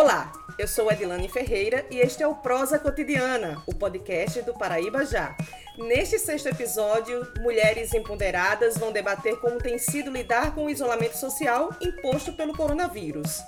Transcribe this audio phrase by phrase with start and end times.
[0.00, 5.04] Olá, eu sou Edilane Ferreira e este é o Prosa Cotidiana, o podcast do Paraíba
[5.04, 5.36] Já.
[5.76, 11.70] Neste sexto episódio, mulheres empoderadas vão debater como tem sido lidar com o isolamento social
[11.80, 13.40] imposto pelo coronavírus.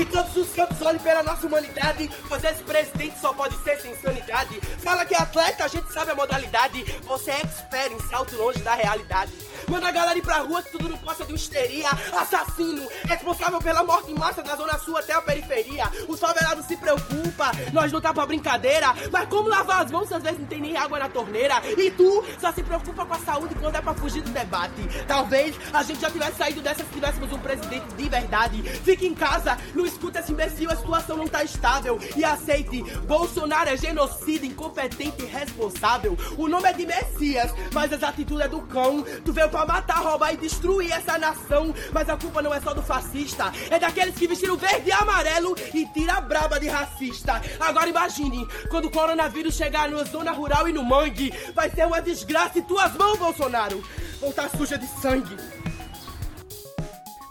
[0.00, 3.92] E todos os cantos olhem pela nossa humanidade, pois esse presidente só pode ser sem
[3.92, 4.58] insanidade.
[4.82, 6.82] Fala que é atleta, a gente sabe a modalidade.
[7.02, 9.30] Você é expert em salto longe da realidade.
[9.68, 11.90] Manda a galera ir pra rua que tudo não passa de histeria.
[12.18, 15.84] Assassino, responsável pela morte em massa da zona sul até a periferia.
[16.08, 18.94] O favelado se preocupa, nós não tá pra brincadeira.
[19.12, 21.60] Mas como lavar as mãos se às vezes não tem nem água na torneira?
[21.76, 24.80] E tu só se preocupa com a saúde quando é pra fugir do debate.
[25.06, 28.62] Talvez a gente já tivesse saído dessa se tivéssemos um presidente de verdade.
[28.62, 31.98] Fique em casa, não escuta esse imbecil, a situação não tá estável.
[32.16, 36.16] E aceite, Bolsonaro é genocida, incompetente e responsável.
[36.36, 39.04] O nome é de Messias, mas as atitudes é do cão.
[39.24, 41.74] Tu veio pra matar, roubar e destruir essa nação.
[41.92, 45.56] Mas a culpa não é só do fascista, é daqueles que vestiram verde e amarelo
[45.74, 47.40] e tira a braba de racista.
[47.58, 52.00] Agora imagine, quando o coronavírus chegar na zona rural e no mangue, vai ser uma
[52.00, 53.82] desgraça em tuas mãos, Bolsonaro.
[54.20, 55.36] Vão estar suja de sangue.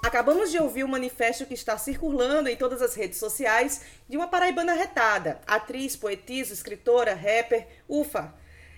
[0.02, 4.28] Acabamos de ouvir o manifesto que está circulando em todas as redes sociais de uma
[4.28, 8.34] paraibana retada, atriz, poetisa, escritora, rapper, ufa.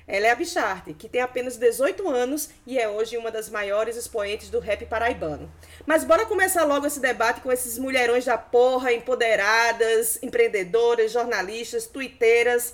[0.07, 3.95] Ela é a Bicharte, que tem apenas 18 anos e é hoje uma das maiores
[3.95, 5.49] expoentes do rap paraibano.
[5.85, 12.73] Mas bora começar logo esse debate com esses mulherões da porra, empoderadas, empreendedoras, jornalistas, tuiteiras.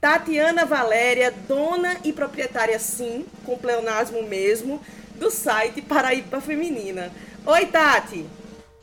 [0.00, 7.10] Tatiana Valéria, dona e proprietária sim, com pleonasmo mesmo, do site Paraíba Feminina.
[7.46, 8.26] Oi, Tati.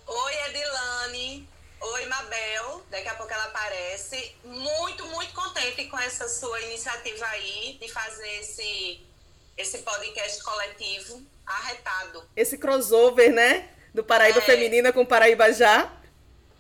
[0.06, 1.50] Oi, Edilane.
[1.82, 2.84] Oi, Mabel.
[2.92, 4.36] Daqui a pouco ela aparece.
[4.44, 9.02] Muito, muito contente com essa sua iniciativa aí de fazer esse,
[9.58, 12.24] esse podcast coletivo arretado.
[12.36, 13.68] Esse crossover, né?
[13.96, 14.44] Do Paraíba é.
[14.44, 15.92] Feminina com Paraíba Já.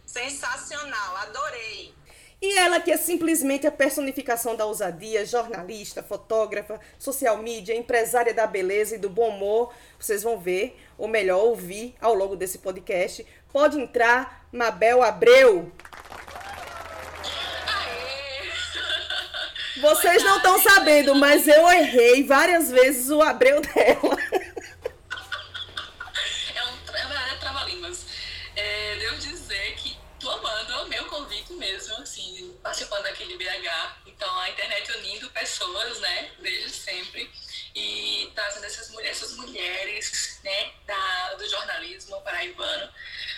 [0.04, 1.94] Sensacional, adorei.
[2.42, 8.48] E ela que é simplesmente a personificação da ousadia, jornalista, fotógrafa, social media, empresária da
[8.48, 9.72] beleza e do bom humor.
[10.00, 13.24] Vocês vão ver, ou melhor, ouvir ao longo desse podcast.
[13.54, 15.72] Pode entrar, Mabel Abreu.
[19.80, 24.18] Vocês não estão sabendo, mas eu errei várias vezes o Abreu dela.
[26.56, 28.06] É um é trava-línguas.
[28.56, 33.98] É, devo dizer que tô amando, amei o convite mesmo, assim, participando aqui de BH.
[34.06, 37.30] Então, a internet unindo pessoas, né, desde sempre.
[37.76, 42.92] E trazendo essas, essas mulheres, né, da, do jornalismo paraibano.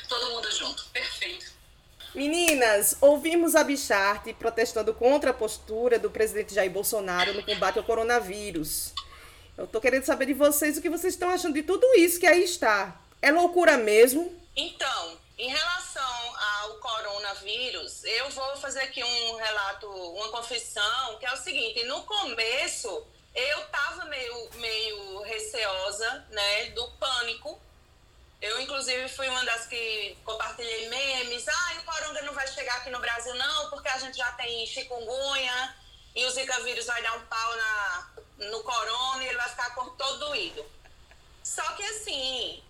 [0.07, 1.53] Todo mundo junto, perfeito.
[2.13, 7.83] Meninas, ouvimos a Bicharte protestando contra a postura do presidente Jair Bolsonaro no combate ao
[7.83, 8.93] coronavírus.
[9.57, 12.27] Eu tô querendo saber de vocês o que vocês estão achando de tudo isso que
[12.27, 12.99] aí está.
[13.21, 14.31] É loucura mesmo?
[14.55, 21.33] Então, em relação ao coronavírus, eu vou fazer aqui um relato, uma confissão, que é
[21.33, 23.05] o seguinte: no começo
[23.35, 27.61] eu tava meio, meio receosa, né, do pânico.
[28.41, 31.45] Eu, inclusive, fui uma das que compartilhei memes.
[31.47, 34.65] Ah, o coronga não vai chegar aqui no Brasil, não, porque a gente já tem
[34.65, 35.75] chikungunya
[36.15, 38.13] e o Zika vírus vai dar um pau na,
[38.49, 40.65] no corona e ele vai ficar todo doído.
[41.43, 42.63] Só que, assim,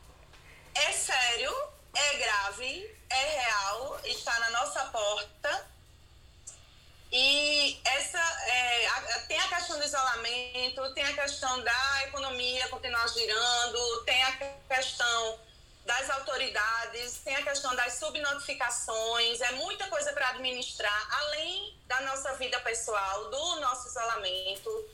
[0.74, 5.68] é sério, é grave, é real, está na nossa porta.
[7.12, 13.08] E essa é, a, tem a questão do isolamento, tem a questão da economia continuar
[13.08, 14.32] girando, tem a
[14.68, 15.40] questão
[15.86, 22.34] das autoridades, tem a questão das subnotificações, é muita coisa para administrar, além da nossa
[22.36, 24.90] vida pessoal, do nosso isolamento,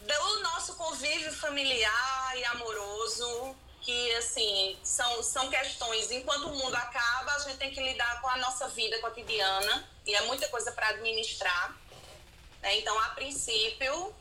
[0.00, 6.10] do nosso convívio familiar e amoroso, que assim são, são questões.
[6.10, 10.14] Enquanto o mundo acaba a gente tem que lidar com a nossa vida cotidiana e
[10.14, 11.76] é muita coisa para administrar
[12.62, 12.78] né?
[12.78, 14.14] então a princípio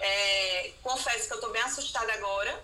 [0.00, 2.62] é, confesso que eu estou bem assustada agora.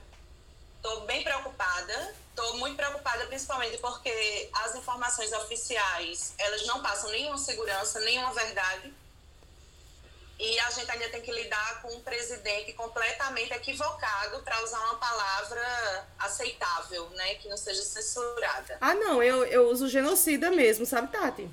[0.76, 2.14] Estou bem preocupada.
[2.30, 8.94] Estou muito preocupada principalmente porque as informações oficiais elas não passam nenhuma segurança nenhuma verdade
[10.40, 14.96] e a gente ainda tem que lidar com um presidente completamente equivocado para usar uma
[14.96, 17.34] palavra aceitável, né?
[17.34, 18.78] Que não seja censurada.
[18.80, 21.46] Ah, não, eu, eu uso genocida mesmo, sabe, Tati?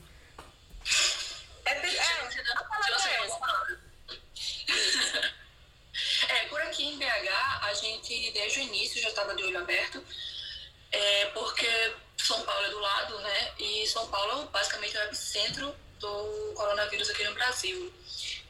[1.66, 1.88] É, é,
[6.30, 7.30] é, por aqui em BH,
[7.64, 10.02] a gente desde o início já estava de olho aberto,
[10.94, 13.52] é, porque São Paulo é do lado, né?
[13.60, 17.94] E São Paulo basicamente é o epicentro do coronavírus aqui no Brasil.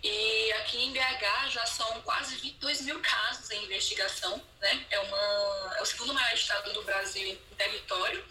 [0.03, 4.85] E aqui em BH já são quase 22 mil casos em investigação, né?
[4.91, 8.23] É, uma, é o segundo maior estado do Brasil em território.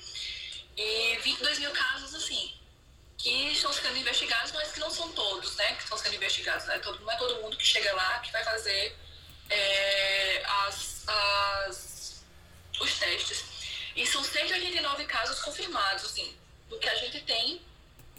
[0.76, 2.54] E 22 mil casos, assim,
[3.18, 5.74] que estão sendo investigados, mas que não são todos, né?
[5.74, 6.78] Que estão sendo investigados, né?
[6.78, 8.96] Todo, não é todo mundo que chega lá que vai fazer
[9.50, 12.24] é, as, as,
[12.80, 13.44] os testes.
[13.96, 16.36] E são 189 casos confirmados, assim,
[16.68, 17.60] do que a gente tem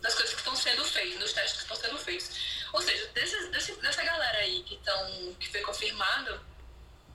[0.01, 2.29] das coisas que estão sendo feitas, dos testes que estão sendo feitos.
[2.73, 6.39] Ou seja, desse, desse, dessa galera aí que, tão, que foi confirmado,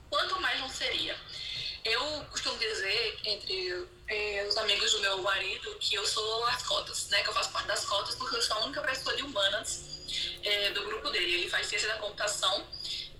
[0.09, 1.15] quanto mais não seria?
[1.83, 7.09] Eu costumo dizer, entre é, os amigos do meu marido, que eu sou as cotas,
[7.09, 7.21] né?
[7.21, 9.83] Que eu faço parte das cotas, porque eu sou a única pessoa de humanas
[10.43, 11.33] é, do grupo dele.
[11.33, 12.65] Ele faz ciência da computação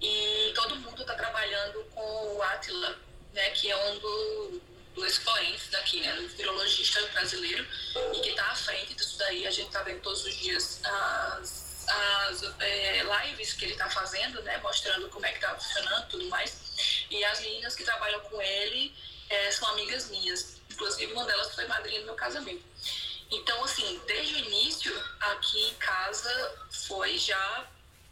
[0.01, 2.97] e todo mundo está trabalhando com o Atila,
[3.33, 3.49] né?
[3.51, 4.61] Que é um do,
[4.93, 6.13] dos expoentes daqui, né?
[6.15, 7.65] Do virologista brasileiro
[8.13, 9.47] e que está à frente disso daí.
[9.47, 14.41] A gente está vendo todos os dias as as é, lives que ele está fazendo,
[14.43, 17.05] né, mostrando como é que está funcionando e tudo mais.
[17.09, 18.95] E as meninas que trabalham com ele
[19.29, 20.61] é, são amigas minhas.
[20.69, 22.63] Inclusive, uma delas foi madrinha do meu casamento.
[23.31, 26.55] Então, assim, desde o início, aqui em casa,
[26.87, 27.67] foi já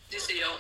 [0.09, 0.59] dizer, ó,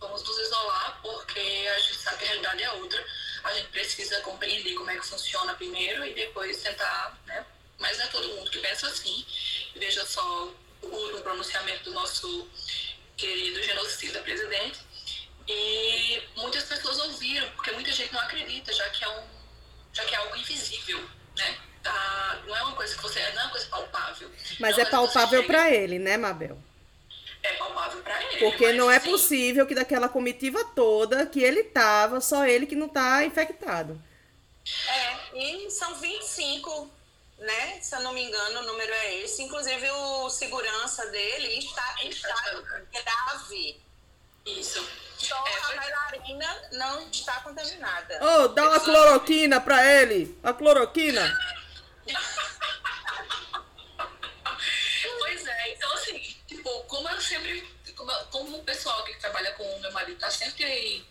[0.00, 3.04] vamos nos isolar porque a gente sabe que a realidade é outra.
[3.44, 7.44] A gente precisa compreender como é que funciona primeiro e depois tentar, né?
[7.78, 9.24] Mas não é todo mundo que pensa assim.
[9.76, 10.52] Veja só
[10.82, 12.48] o pronunciamento do nosso
[13.16, 14.80] querido genocida presidente.
[15.46, 19.22] E muitas pessoas ouviram, porque muita gente não acredita, já que é, um,
[19.92, 21.02] já que é algo invisível,
[21.36, 21.58] né?
[21.82, 23.20] Tá, não é uma coisa que você.
[23.30, 24.30] Não é uma coisa palpável.
[24.60, 26.62] Mas é, é palpável para ele, né, Mabel?
[27.42, 28.38] É palpável para ele.
[28.38, 29.10] Porque não é sim.
[29.10, 34.00] possível que daquela comitiva toda que ele tava, só ele que não tá infectado.
[34.86, 36.98] É, e são 25
[37.38, 37.78] né?
[37.80, 39.42] Se eu não me engano, o número é esse.
[39.42, 43.80] Inclusive, o segurança dele está em estado grave.
[44.44, 44.84] Isso.
[45.18, 48.18] Só é, a bailarina não está contaminada.
[48.22, 50.36] Oh, dá uma cloroquina para ele.
[50.42, 51.38] A cloroquina.
[55.18, 57.60] pois é, então assim, tipo, como eu sempre,
[57.94, 61.06] como, como o pessoal que trabalha com o meu marido tá sempre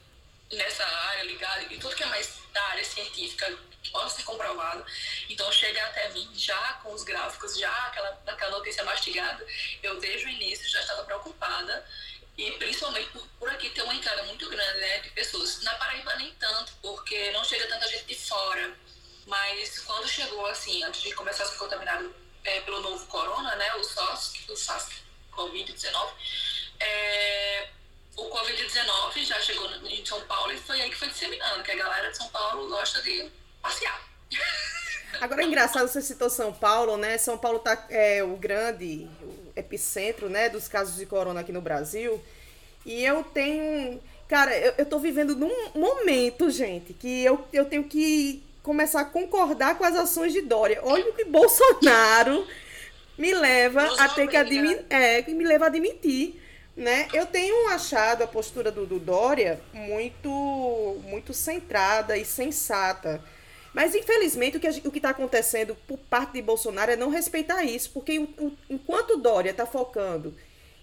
[0.52, 3.58] nessa área ligado, e tudo que é mais da área científica
[3.94, 4.86] pode ser comprovado.
[5.30, 9.46] Então chega até mim já com os gráficos, já aquela, aquela notícia mastigada.
[9.82, 11.88] Eu desde o início já estava preocupada
[12.38, 15.62] e principalmente por, por aqui ter uma entrada muito grande né, de pessoas.
[15.62, 18.78] Na Paraíba nem tanto, porque não chega tanta gente de fora.
[19.26, 22.14] Mas quando chegou assim, antes de começar a ser contaminado
[22.44, 25.07] é, pelo novo corona, né, o SARS, o SARS
[25.38, 26.10] Covid-19,
[26.80, 27.68] é,
[28.18, 31.76] o Covid-19 já chegou em São Paulo e foi aí que foi disseminando, que a
[31.76, 33.30] galera de São Paulo gosta de
[33.62, 34.02] passear.
[35.22, 37.18] Agora é engraçado, você citou São Paulo, né?
[37.18, 41.62] São Paulo tá é, o grande o epicentro, né, dos casos de corona aqui no
[41.62, 42.22] Brasil.
[42.86, 44.02] E eu tenho.
[44.28, 49.06] Cara, eu, eu tô vivendo num momento, gente, que eu, eu tenho que começar a
[49.06, 50.82] concordar com as ações de Dória.
[50.84, 52.46] Olha o que Bolsonaro
[53.18, 54.86] me leva Nos a ter que admitir.
[54.90, 56.42] É, me leva a admitir.
[56.76, 57.08] Né?
[57.12, 63.24] Eu tenho achado a postura do, do Dória muito, muito centrada e sensata
[63.78, 68.28] mas, infelizmente, o que está acontecendo por parte de Bolsonaro é não respeitar isso, porque
[68.68, 70.34] enquanto Dória está focando,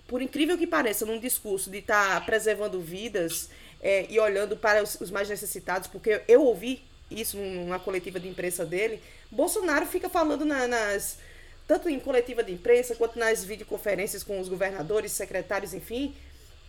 [0.06, 3.48] por incrível que pareça, num discurso de estar tá preservando vidas
[3.82, 8.28] é, e olhando para os, os mais necessitados, porque eu ouvi isso numa coletiva de
[8.28, 11.18] imprensa dele, Bolsonaro fica falando na, nas
[11.66, 16.14] tanto em coletiva de imprensa quanto nas videoconferências com os governadores, secretários, enfim,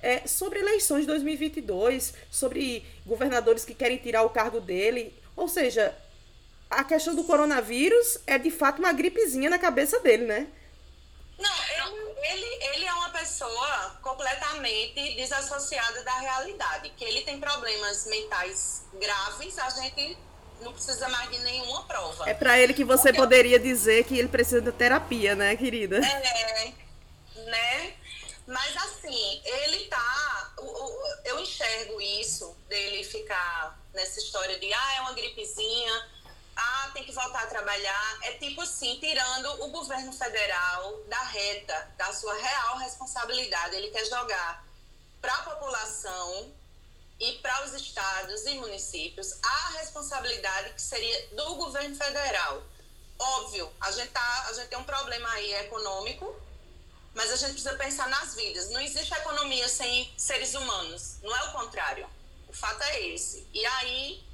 [0.01, 5.13] é, sobre eleições de 2022, sobre governadores que querem tirar o cargo dele.
[5.35, 5.95] Ou seja,
[6.69, 10.47] a questão do coronavírus é de fato uma gripezinha na cabeça dele, né?
[11.37, 16.89] Não, ele, ele é uma pessoa completamente desassociada da realidade.
[16.91, 20.17] Que ele tem problemas mentais graves, a gente
[20.61, 22.29] não precisa mais de nenhuma prova.
[22.29, 23.21] É para ele que você Porque...
[23.21, 25.97] poderia dizer que ele precisa de terapia, né, querida?
[25.97, 26.73] É,
[27.45, 27.93] né?
[28.47, 30.53] Mas assim, ele tá.
[31.23, 36.15] Eu enxergo isso dele ficar nessa história de ah, é uma gripezinha
[36.55, 41.93] ah, tem que voltar a trabalhar, é tipo assim, tirando o governo federal da reta,
[41.97, 43.75] da sua real responsabilidade.
[43.75, 44.65] Ele quer jogar
[45.21, 46.53] para a população
[47.19, 52.63] e para os estados e municípios a responsabilidade que seria do governo federal.
[53.17, 56.35] Óbvio, a gente, tá, a gente tem um problema aí econômico,
[57.13, 58.69] mas a gente precisa pensar nas vidas.
[58.71, 62.07] Não existe economia sem seres humanos, não é o contrário.
[62.47, 63.47] O fato é esse.
[63.53, 64.25] E aí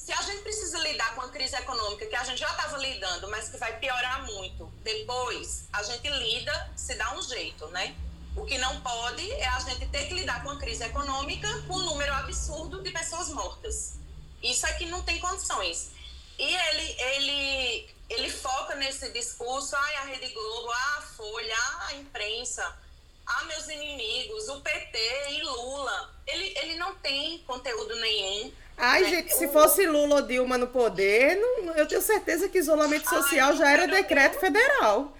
[0.00, 3.28] se a gente precisa lidar com a crise econômica que a gente já estava lidando,
[3.28, 7.94] mas que vai piorar muito depois, a gente lida, se dá um jeito, né?
[8.40, 11.74] O que não pode é a gente ter que lidar com a crise econômica com
[11.74, 13.96] um número absurdo de pessoas mortas.
[14.42, 15.90] Isso é que não tem condições.
[16.38, 21.56] E ele, ele, ele foca nesse discurso, ai, a Rede Globo, a Folha,
[21.88, 22.64] a imprensa,
[23.26, 24.98] ah, meus inimigos, o PT
[25.32, 26.10] e Lula.
[26.26, 28.50] Ele, ele não tem conteúdo nenhum.
[28.78, 29.10] Ai, né?
[29.10, 33.06] gente, se O- fosse Lula ou Dilma no poder, não- eu tenho certeza que isolamento
[33.10, 35.14] Ai, social já era decreto federal.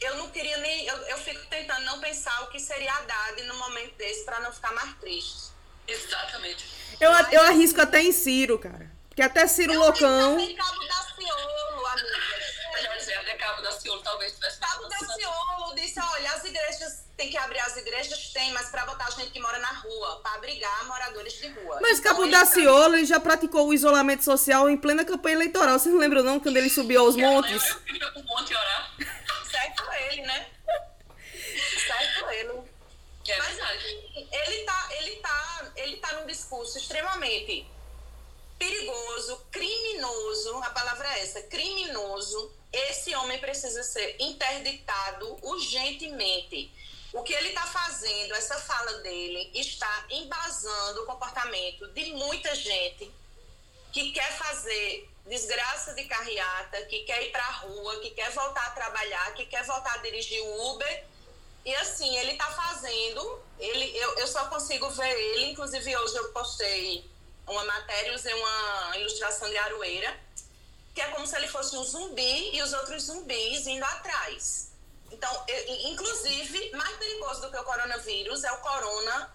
[0.00, 0.86] Eu não queria nem.
[0.86, 4.52] Eu, eu fico tentando não pensar o que seria Haddad no momento desse para não
[4.52, 5.50] ficar mais triste.
[5.86, 6.64] Exatamente.
[7.00, 8.90] Eu, eu arrisco até em Ciro, cara.
[9.08, 10.36] Porque até Ciro Loucão.
[10.36, 12.50] Tem Cabo Daciolo, amiga.
[12.76, 17.04] Eu já dizer, até Cabo da Ciolo talvez tivesse Cabo Daciolo disse: olha, as igrejas
[17.16, 20.36] tem que abrir as igrejas, tem, mas para botar gente que mora na rua, para
[20.36, 21.78] abrigar moradores de rua.
[21.82, 25.78] Mas Então, Cabo Daciolo ele já praticou o isolamento social em plena campanha eleitoral.
[25.78, 27.68] Vocês não lembram, não, quando ele subiu aos montes?
[27.68, 28.90] Eu queria pro monte orar.
[29.50, 30.50] Tá- Certo ele, né?
[31.86, 32.62] certo ele.
[33.24, 33.76] Que é Mas verdade.
[33.78, 37.66] assim, ele tá, ele tá, ele tá num discurso extremamente
[38.58, 42.54] perigoso, criminoso, a palavra é essa, criminoso.
[42.72, 46.70] Esse homem precisa ser interditado urgentemente.
[47.12, 53.10] O que ele está fazendo, essa fala dele, está embasando o comportamento de muita gente
[53.92, 58.66] que quer fazer desgraça de carreata, que quer ir para a rua, que quer voltar
[58.66, 61.04] a trabalhar, que quer voltar a dirigir o Uber.
[61.64, 66.32] E assim, ele está fazendo, ele, eu, eu só consigo ver ele, inclusive hoje eu
[66.32, 67.08] postei
[67.46, 70.18] uma matéria, usei uma ilustração de Aroeira,
[70.94, 74.72] que é como se ele fosse um zumbi e os outros zumbis indo atrás.
[75.12, 79.34] Então, eu- inclusive, mais perigoso do que o coronavírus é o corona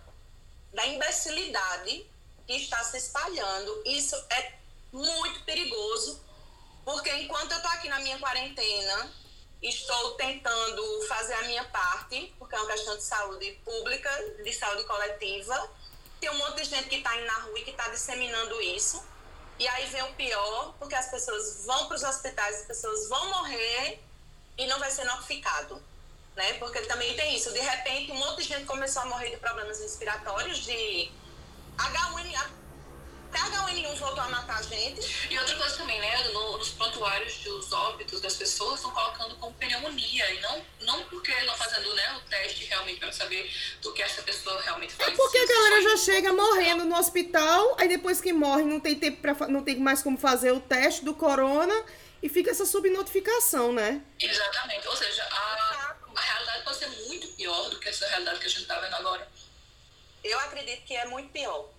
[0.74, 2.10] da imbecilidade
[2.48, 3.84] que está se espalhando.
[3.86, 4.54] Isso é
[4.96, 6.24] muito perigoso,
[6.86, 9.12] porque enquanto eu estou aqui na minha quarentena,
[9.62, 14.10] estou tentando fazer a minha parte, porque é uma questão de saúde pública,
[14.44, 15.70] de saúde coletiva.
[16.20, 19.04] Tem um monte de gente que está indo na rua e que está disseminando isso.
[19.58, 23.30] E aí vem o pior, porque as pessoas vão para os hospitais, as pessoas vão
[23.30, 24.02] morrer
[24.58, 25.82] e não vai ser notificado.
[26.36, 26.54] Né?
[26.54, 27.52] Porque também tem isso.
[27.52, 31.12] De repente, um monte de gente começou a morrer de problemas respiratórios, de
[31.78, 32.65] H1N1.
[33.36, 35.28] Até H1N1 voltou a matar a gente.
[35.30, 36.24] E outra coisa também, né?
[36.30, 40.32] no- nos prontuários dos óbitos das pessoas estão colocando como pneumonia.
[40.34, 43.52] E não, não porque estão fazendo né, o teste realmente para saber
[43.82, 45.12] do que essa pessoa realmente faz.
[45.12, 48.96] É porque a galera já chega morrendo no hospital, aí depois que morre não tem
[48.96, 51.74] tempo pra, fa- não tem mais como fazer o teste do corona
[52.24, 54.02] e fica essa subnotificação, né?
[54.20, 54.88] Exatamente.
[54.88, 58.50] Ou seja, a, a realidade pode ser muito pior do que essa realidade que a
[58.50, 59.28] gente está vendo agora.
[60.24, 61.70] Eu acredito que é muito pior.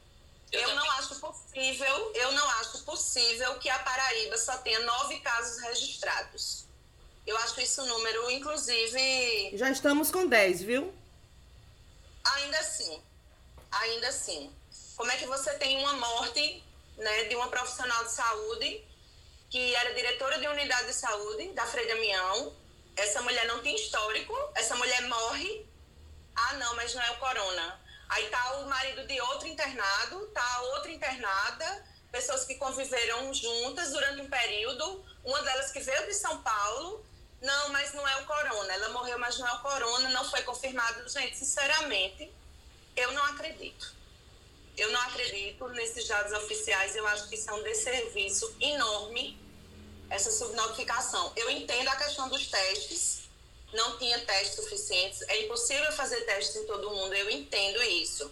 [0.52, 5.60] Eu não acho possível, eu não acho possível que a Paraíba só tenha nove casos
[5.62, 6.64] registrados.
[7.26, 10.94] Eu acho isso um número, inclusive, Já estamos com 10, viu?
[12.34, 13.02] ainda assim,
[13.70, 14.52] ainda assim.
[14.96, 16.62] Como é que você tem uma morte
[16.96, 18.84] né, de uma profissional de saúde
[19.50, 22.54] que era diretora de unidade de saúde da Frei Damião?
[22.96, 25.66] Essa mulher não tem histórico, essa mulher morre.
[26.34, 27.80] Ah, não, mas não é o corona.
[28.08, 34.22] Aí tá o marido de outro internado, tá outra internada, pessoas que conviveram juntas durante
[34.22, 37.04] um período, uma delas que veio de São Paulo.
[37.42, 38.72] Não, mas não é o corona.
[38.72, 41.08] Ela morreu, mas não é o corona, não foi confirmado.
[41.08, 42.32] Gente, sinceramente,
[42.96, 43.94] eu não acredito.
[44.76, 46.94] Eu não acredito nesses dados oficiais.
[46.96, 49.38] Eu acho que isso é um desserviço enorme,
[50.08, 51.32] essa subnotificação.
[51.36, 53.25] Eu entendo a questão dos testes,
[53.76, 55.22] não tinha testes suficientes.
[55.22, 58.30] É impossível fazer testes em todo mundo, eu entendo isso.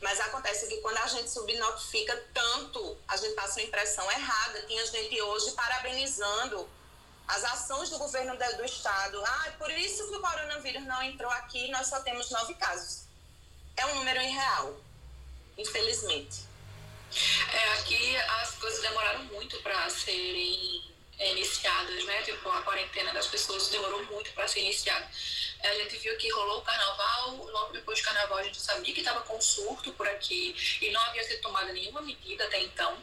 [0.00, 4.62] Mas acontece que quando a gente subnotifica tanto, a gente passa uma impressão errada.
[4.62, 6.68] Tinha gente hoje parabenizando
[7.28, 9.22] as ações do governo do estado.
[9.24, 13.04] Ah, por isso que o coronavírus não entrou aqui, nós só temos nove casos.
[13.76, 14.76] É um número irreal,
[15.56, 16.40] infelizmente.
[17.52, 22.22] É, aqui as coisas demoraram muito para serem iniciadas, né?
[22.22, 25.08] Tipo, a quarentena das pessoas demorou muito para ser iniciada.
[25.62, 28.92] É, A gente viu que rolou o carnaval, logo depois do carnaval a gente sabia
[28.92, 32.96] que estava com surto por aqui e não havia sido tomada nenhuma medida até então.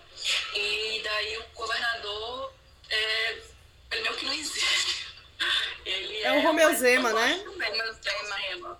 [0.53, 2.53] E daí o governador,
[2.89, 3.31] é,
[3.91, 5.09] ele meio que não existe.
[5.85, 7.41] Ele É o Romeu Zema, né?
[7.61, 8.79] é Zema.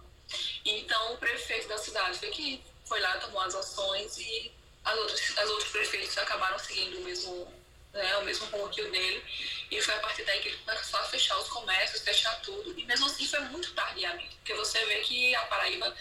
[0.66, 4.52] Então o prefeito da cidade foi que foi lá, tomou as ações e
[4.84, 7.54] as outras, as outros prefeitos acabaram seguindo o mesmo,
[7.94, 9.24] né, o mesmo rumo que o dele.
[9.72, 12.78] E foi a partir daí que ele começou a fechar os comércios, fechar tudo.
[12.80, 15.96] E mesmo assim foi muito tardiamente, porque você vê que a Paraíba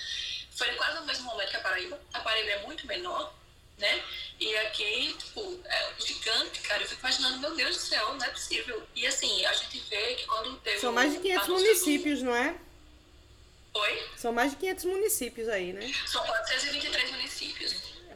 [0.57, 2.01] foi quase no mesmo momento que a Paraíba.
[2.15, 3.33] A Paraíba é muito menor,
[3.79, 4.03] né?
[4.41, 6.83] E aqui, tipo, é gigante, cara.
[6.83, 8.87] Eu fico imaginando, meu Deus do céu, não é possível.
[8.95, 10.79] E assim, a gente vê que quando teve.
[10.81, 12.55] São mais de o 500 anúncio do- municípios, não é?
[13.75, 14.09] Oi?
[14.17, 15.93] São mais de 500 municípios aí, né?
[16.07, 17.75] São 423 municípios.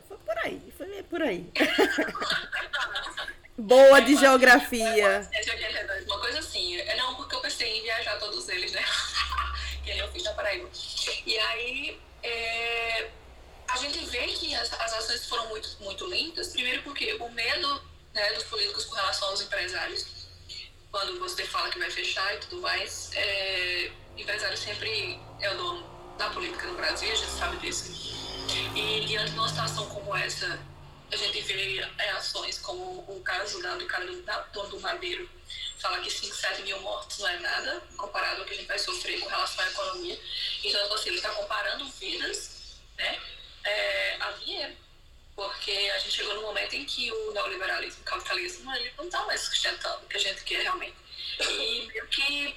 [0.08, 1.46] Foi por aí, foi é por aí.
[3.56, 5.22] Boa de geografia.
[5.22, 6.76] 182, uma coisa assim.
[6.78, 8.82] é não porque eu pensei em viajar todos eles, né?
[9.84, 10.68] que eu fiz na Paraíba.
[11.26, 13.10] E aí, é,
[13.68, 17.82] a gente vê que as, as ações foram muito, muito lentas, primeiro porque o medo
[18.14, 20.06] né, dos políticos com relação aos empresários,
[20.90, 26.16] quando você fala que vai fechar e tudo mais, é, empresário sempre é o dono
[26.18, 27.90] da política no Brasil, a gente sabe disso.
[28.74, 30.58] E diante de uma situação como essa,
[31.12, 35.28] a gente vê é, ações como o caso do cara do, dono do Madeiro,
[35.78, 38.78] fala que 5, 7 mil mortos não é nada comparado ao que a gente vai
[38.78, 40.18] sofrer com relação à economia.
[40.64, 43.20] Então, assim, ele está comparando vidas né,
[43.64, 44.76] é, a dinheiro
[45.34, 49.24] porque a gente chegou no momento em que o neoliberalismo, o capitalismo, ele não está
[49.24, 50.96] mais sustentando o que a gente quer realmente.
[51.40, 52.56] E meio que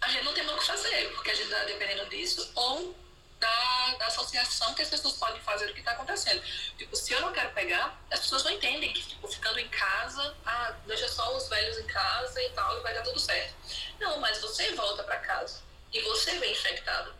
[0.00, 2.96] a gente não tem mais o que fazer, porque a gente está dependendo disso, ou
[3.42, 6.40] da, da, associação que as pessoas podem fazer o que está acontecendo.
[6.78, 10.36] Tipo, se eu não quero pegar, as pessoas não entendem que, tipo, ficando em casa,
[10.46, 13.54] ah, deixa só os velhos em casa e tal, e vai dar tudo certo.
[13.98, 15.60] Não, mas você volta para casa
[15.92, 17.12] e você vem infectado,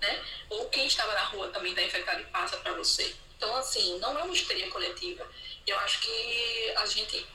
[0.00, 0.24] né?
[0.48, 3.14] Ou quem estava na rua também está infectado e passa para você.
[3.36, 5.28] Então, assim, não é uma histeria coletiva.
[5.66, 7.26] Eu acho que a gente,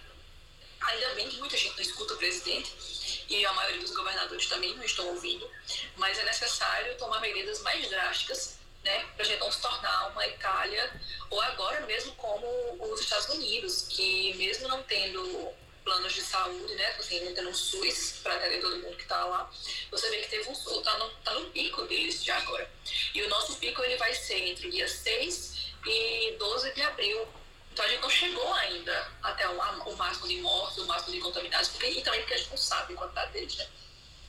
[0.82, 4.76] ainda bem que muita gente não escuta o presidente, e a maioria dos governadores também
[4.76, 5.50] não estão ouvindo,
[5.96, 10.28] mas é necessário tomar medidas mais drásticas, né, para a gente não se tornar uma
[10.28, 12.48] Itália, ou agora mesmo como
[12.80, 17.54] os Estados Unidos, que mesmo não tendo planos de saúde, né, assim, não tendo um
[17.54, 19.50] SUS para atender todo mundo que está lá,
[19.90, 22.70] você vê que teve um tá no, tá no pico deles já agora.
[23.14, 27.28] E o nosso pico ele vai ser entre o dia 6 e 12 de abril.
[27.72, 31.20] Então a gente não chegou ainda até o, o máximo de mortes, o máximo de
[31.22, 33.68] contaminados, porque, e também porque a gente não sabe a quantidade deles, né?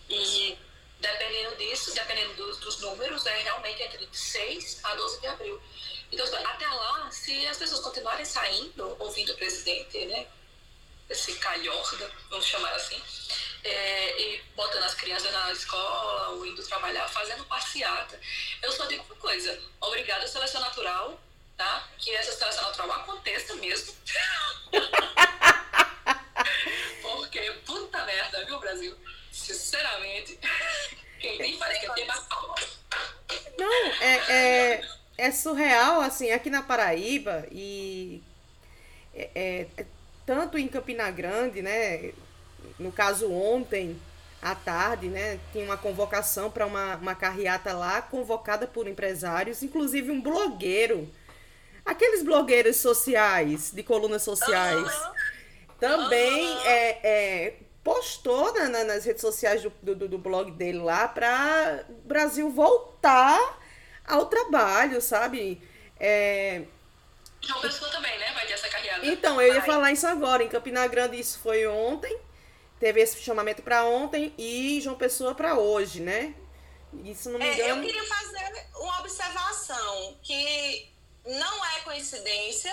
[0.08, 0.58] E
[1.00, 5.60] dependendo disso, dependendo dos, dos números, é realmente entre 6 a 12 de abril.
[6.12, 10.26] Então, até lá, se as pessoas continuarem saindo, ouvindo o presidente, né?
[11.10, 13.02] Esse calhorda, vamos chamar assim,
[13.64, 18.18] é, e botando as crianças na escola, ou indo trabalhar, fazendo passeata.
[18.62, 21.20] Eu só digo uma coisa: obrigada, seleção natural,
[21.62, 21.88] tá?
[21.98, 23.92] Que essa seleção natural aconteça mesmo.
[27.02, 28.94] Porque, puta merda, viu, Brasil?
[29.30, 30.38] Sinceramente,
[31.20, 32.26] quem tem faz que tem mais
[33.56, 34.82] Não, é, é,
[35.16, 38.22] é surreal, assim, aqui na Paraíba e
[39.14, 39.86] é, é, é,
[40.26, 42.12] tanto em Campina Grande, né?
[42.78, 44.00] No caso ontem
[44.40, 45.40] à tarde, né?
[45.52, 51.08] Tinha uma convocação para uma, uma carreata lá, convocada por empresários, inclusive um blogueiro
[51.84, 55.12] Aqueles blogueiros sociais, de colunas sociais, uhum.
[55.80, 56.60] também uhum.
[56.64, 61.84] É, é, postou na, na, nas redes sociais do, do, do blog dele lá para
[61.88, 63.58] o Brasil voltar
[64.06, 65.60] ao trabalho, sabe?
[65.98, 66.62] É...
[67.40, 68.32] João Pessoa também, né?
[68.32, 69.04] Vai ter essa carreada.
[69.04, 70.44] Então, eu ia falar isso agora.
[70.44, 72.16] Em Campina Grande, isso foi ontem.
[72.78, 76.34] Teve esse chamamento para ontem e João Pessoa para hoje, né?
[77.04, 77.62] Isso não me engano.
[77.62, 80.92] É, eu queria fazer uma observação que
[81.24, 82.72] não é coincidência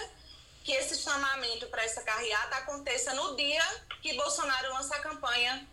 [0.64, 3.64] que esse chamamento para essa carreata aconteça no dia
[4.02, 5.68] que Bolsonaro lança a campanha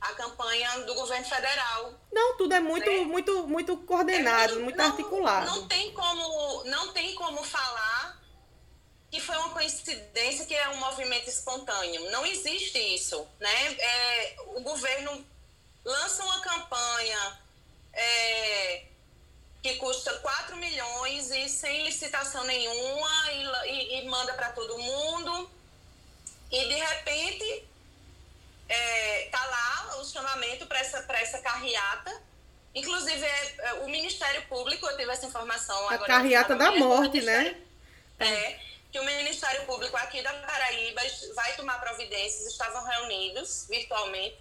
[0.00, 1.92] a campanha do governo federal.
[2.10, 3.00] Não, tudo é muito né?
[3.00, 5.46] muito muito coordenado, é muito, muito não, articulado.
[5.46, 8.18] Não tem como não tem como falar
[9.10, 12.10] que foi uma coincidência que é um movimento espontâneo.
[12.10, 13.72] Não existe isso, né?
[13.74, 15.26] É, o governo
[15.84, 17.40] lança uma campanha
[17.92, 18.84] é,
[19.62, 25.50] que custa 4 milhões e sem licitação nenhuma e, e, e manda para todo mundo.
[26.50, 27.64] E de repente
[28.68, 32.22] é, tá lá o chamamento para essa, essa carreata.
[32.74, 36.06] Inclusive, é, é, o Ministério Público, eu tive essa informação A agora.
[36.06, 37.60] carreata da morte, né?
[38.18, 38.60] É,
[38.92, 41.02] que o Ministério Público aqui da Paraíba
[41.34, 44.38] vai tomar providências, estavam reunidos virtualmente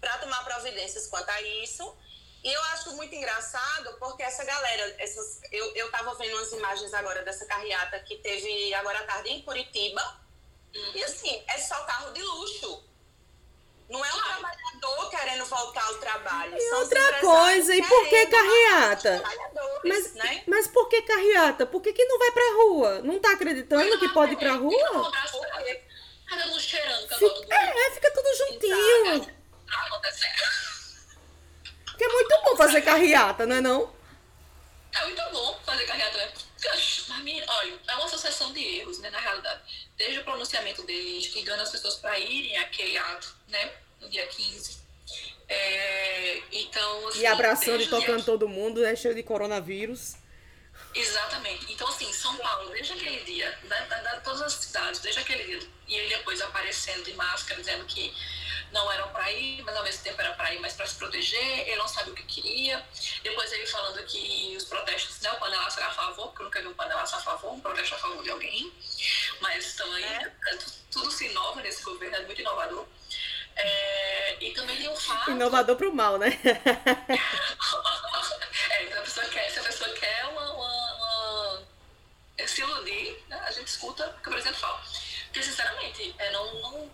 [0.00, 1.94] para tomar providências quanto a isso.
[2.42, 6.94] E eu acho muito engraçado porque essa galera, essas, eu, eu tava vendo umas imagens
[6.94, 10.02] agora dessa carreata que teve agora à tarde em Curitiba.
[10.74, 10.92] Uhum.
[10.94, 12.84] E assim, é só carro de luxo.
[13.90, 16.56] Não é um trabalhador querendo voltar ao trabalho.
[16.56, 19.22] E outra coisa, e por que carreata?
[19.84, 20.44] Mas, né?
[20.46, 21.66] mas por que carreata?
[21.66, 23.02] Por que, que não vai pra rua?
[23.02, 25.10] Não tá acreditando que pode ir pra rua?
[27.18, 29.26] Fica, é, fica tudo juntinho.
[29.66, 30.79] Tá acontecendo.
[32.00, 33.94] Que é muito bom fazer carreata, não é não?
[34.90, 36.32] É muito bom fazer carreata, né?
[36.32, 39.60] Porque, olha, é uma sucessão de erros, né, na realidade.
[39.98, 44.78] Desde o pronunciamento dele, instigando as pessoas para irem àquele ato, né, no dia 15.
[45.46, 48.24] É, então, assim, E abraçando e tocando dia...
[48.24, 50.14] todo mundo, né, cheio de coronavírus.
[50.94, 51.70] Exatamente.
[51.70, 55.44] Então, assim, São Paulo, desde aquele dia, né, da, da, todas as cidades, desde aquele
[55.44, 58.10] dia, e ele depois aparecendo de máscara, dizendo que
[58.72, 61.68] não eram para ir, mas ao mesmo tempo era para ir mais para se proteger,
[61.68, 62.84] ele não sabe o que queria.
[63.22, 66.60] Depois ele falando que os protestos, né, o panelaço era a favor, porque eu nunca
[66.60, 68.72] vi um panelaço a favor, um protesto a favor de alguém.
[69.40, 70.32] Mas estão aí, é.
[70.48, 70.58] é
[70.90, 72.86] tudo se inova nesse governo, é muito inovador.
[73.56, 75.30] É, e também tem o fato.
[75.32, 76.28] Inovador pro mal, né?
[78.70, 81.66] é, se a pessoa quer, se a pessoa quer uma, uma, uma
[82.46, 84.82] se iludir, né, a gente escuta o que o presidente fala.
[85.24, 86.90] Porque, sinceramente, é, não, não,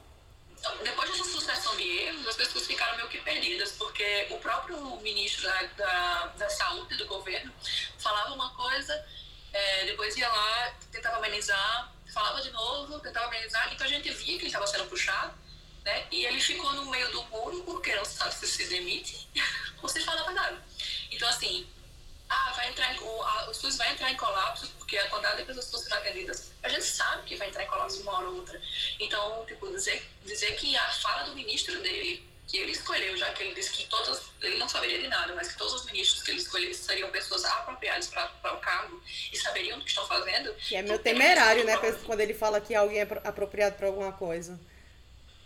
[0.83, 5.43] depois dessa sucessão de erros, as pessoas ficaram meio que perdidas, porque o próprio ministro
[5.77, 7.53] da, da, saúde do governo
[7.99, 9.07] falava uma coisa,
[9.53, 14.37] é, depois ia lá, tentava amenizar, falava de novo, tentava amenizar, então a gente via
[14.37, 15.35] que ele estava sendo puxado
[15.87, 16.05] né?
[16.11, 19.29] E ele ficou no meio do muro porque não sabe se se demite
[19.81, 20.61] ou se fala nada.
[21.11, 21.67] Então, assim,
[22.29, 25.39] ah, vai entrar em, o, a, o SUS vai entrar em colapso porque a quantidade
[25.39, 28.19] de pessoas que estão sendo atendidas, a gente sabe que vai entrar em colapso uma
[28.19, 28.61] hora ou outra.
[29.01, 33.43] Então, tipo, dizer, dizer que a fala do ministro dele, que ele escolheu, já que
[33.43, 36.31] ele disse que todos, ele não saberia de nada, mas que todos os ministros que
[36.31, 40.55] ele escolheu seriam pessoas apropriadas para o cargo e saberiam o que estão fazendo.
[40.55, 44.59] Que é meu temerário, né, quando ele fala que alguém é apropriado para alguma coisa.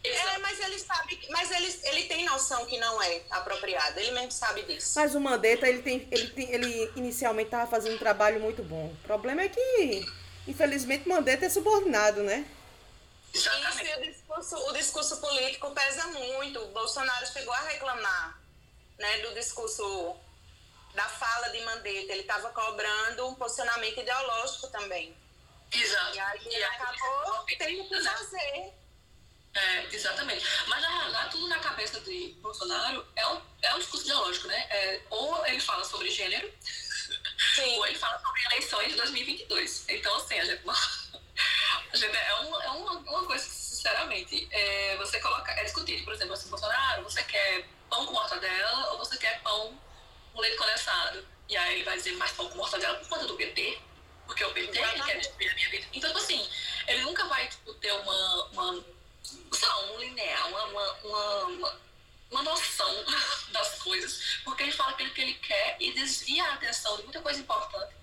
[0.03, 4.33] É, mas ele sabe, mas ele, ele tem noção que não é apropriado, ele mesmo
[4.33, 4.93] sabe disso.
[4.97, 8.87] Mas o Mandetta, ele, tem, ele, tem, ele inicialmente estava fazendo um trabalho muito bom.
[8.87, 10.07] O problema é que,
[10.49, 12.47] infelizmente, o Mandetta é subordinado, né?
[13.33, 16.61] Isso, e o discurso, o discurso político pesa muito.
[16.61, 18.41] O Bolsonaro chegou a reclamar
[18.99, 20.17] né, do discurso,
[20.95, 22.13] da fala de Mandetta.
[22.13, 25.15] Ele estava cobrando um posicionamento ideológico também.
[25.73, 26.17] Exato.
[26.17, 28.80] E aí ele acabou tendo que fazer
[29.55, 30.45] é, exatamente.
[30.69, 34.67] Mas, na realidade, tudo na cabeça de Bolsonaro é um, é um discurso ideológico, né?
[34.71, 36.53] É, ou ele fala sobre gênero,
[37.57, 37.79] Sim.
[37.79, 39.85] ou ele fala sobre eleições de 2022.
[39.89, 44.97] Então, assim, a gente, a gente é, uma, é uma, uma coisa que, sinceramente, é,
[44.99, 49.17] você coloca, é discutido, por exemplo, assim, Bolsonaro, você quer pão com mortadela ou você
[49.17, 49.77] quer pão
[50.33, 51.27] com leite condensado?
[51.49, 53.81] E aí ele vai dizer mais pão com mortadela por conta do PT,
[54.27, 55.87] porque o PT quer destruir a minha vida.
[55.93, 56.49] Então, tipo assim,
[56.87, 58.85] ele nunca vai tipo, ter uma, uma
[59.53, 60.93] só um linear, uma, uma,
[61.45, 61.81] uma,
[62.31, 63.05] uma, noção
[63.53, 67.21] das coisas, porque ele fala aquilo que ele quer e desvia a atenção de muita
[67.21, 67.95] coisa importante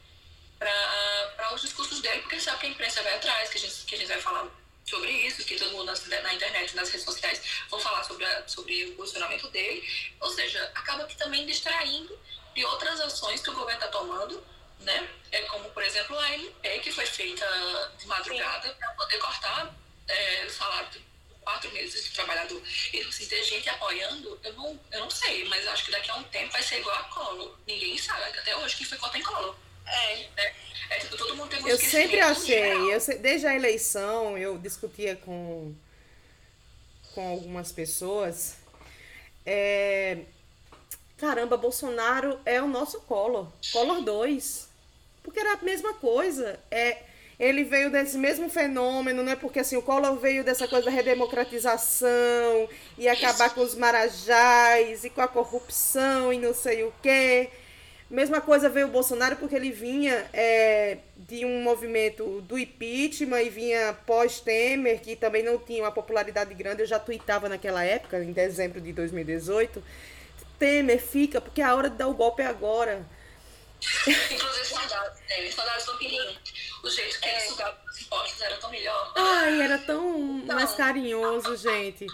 [0.59, 3.85] para os discursos dele, porque ele sabe que a imprensa vai atrás, que a gente,
[3.85, 4.47] que a gente vai falar
[4.89, 8.47] sobre isso, que todo mundo na, na internet, nas redes sociais, vão falar sobre, a,
[8.47, 9.87] sobre o posicionamento dele.
[10.21, 12.17] Ou seja, acaba que também distraindo
[12.55, 14.43] de outras ações que o governo está tomando,
[14.79, 15.09] né?
[15.31, 17.45] É como, por exemplo, a MP, que foi feita
[17.97, 19.75] de madrugada para poder cortar
[20.07, 20.89] é, o salário
[21.47, 22.61] quatro meses de trabalhador.
[22.93, 26.15] E assim, ter gente apoiando, eu não, eu não sei, mas acho que daqui a
[26.17, 27.57] um tempo vai ser igual a colo.
[27.65, 29.55] Ninguém sabe, até hoje quem foi votar em colo.
[29.85, 30.55] É, é,
[30.89, 35.73] é tipo, todo mundo tem Eu sempre achei, eu, desde a eleição, eu discutia com,
[37.15, 38.57] com algumas pessoas.
[39.45, 40.25] É,
[41.17, 44.67] caramba, Bolsonaro é o nosso colo, Collor 2.
[45.23, 46.59] Porque era a mesma coisa.
[46.69, 47.06] É,
[47.39, 49.35] ele veio desse mesmo fenômeno, né?
[49.35, 55.09] Porque assim, o Collor veio dessa coisa da redemocratização e acabar com os marajás e
[55.09, 57.49] com a corrupção e não sei o quê.
[58.09, 63.49] Mesma coisa veio o Bolsonaro porque ele vinha é, de um movimento do impeachment e
[63.49, 66.81] vinha pós-Temer, que também não tinha uma popularidade grande.
[66.81, 69.83] Eu já tuitava naquela época, em dezembro de 2018.
[70.57, 73.05] Temer fica, porque a hora de dar o golpe é agora.
[74.31, 75.51] Inclusive saudades, né?
[75.51, 76.37] Saudades do Pirinho.
[76.83, 77.37] O jeito que é.
[77.37, 79.13] ele sugava os impostos era tão melhor.
[79.15, 82.05] Ai, era tão então, mais carinhoso, gente.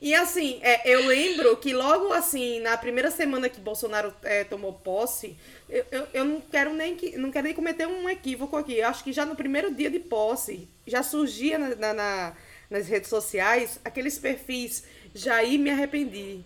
[0.00, 4.74] E assim, é, eu lembro que logo assim, na primeira semana que Bolsonaro é, tomou
[4.74, 8.74] posse, eu, eu, eu, não quero nem que, não quero nem cometer um equívoco aqui.
[8.74, 12.36] Eu acho que já no primeiro dia de posse já surgia na, na, na
[12.70, 16.44] nas redes sociais aqueles perfis Jair me arrependi.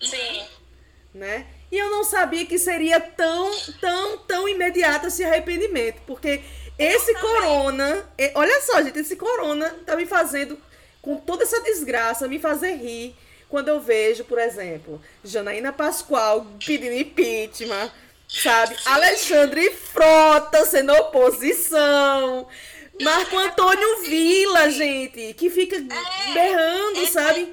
[0.00, 0.46] Sim.
[1.14, 1.46] Né?
[1.70, 6.00] E eu não sabia que seria tão, tão, tão imediato esse arrependimento.
[6.06, 6.40] Porque
[6.78, 10.58] esse corona, olha só, gente, esse corona tá me fazendo,
[11.00, 13.14] com toda essa desgraça, me fazer rir
[13.52, 17.90] quando eu vejo, por exemplo, Janaína Pascoal pedindo impeachment,
[18.26, 18.74] sabe?
[18.86, 22.48] Alexandre Frota sendo oposição.
[23.02, 27.46] Marco Antônio Vila, gente, que fica é, berrando, é,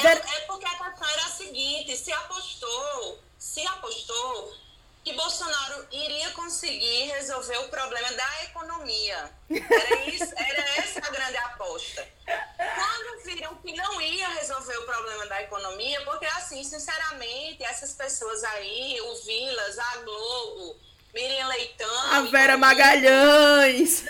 [0.00, 0.20] sabe?
[0.20, 4.54] É, é, porque a questão era a seguinte: se apostou, se apostou
[5.04, 9.30] que Bolsonaro iria conseguir resolver o problema da economia.
[9.50, 12.06] Era, isso, era essa a grande aposta.
[12.56, 18.44] Quando viram que não ia resolver o problema da economia, porque assim, sinceramente, essas pessoas
[18.44, 20.76] aí, o Vilas, a Globo,
[21.12, 22.12] Miriam Leitão...
[22.12, 24.04] A Vera Magalhães!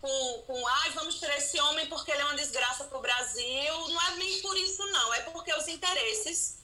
[0.00, 3.88] com, com ah, vamos tirar esse homem porque ele é uma desgraça para o Brasil.
[3.88, 5.14] Não é nem por isso, não.
[5.14, 6.58] É porque os interesses,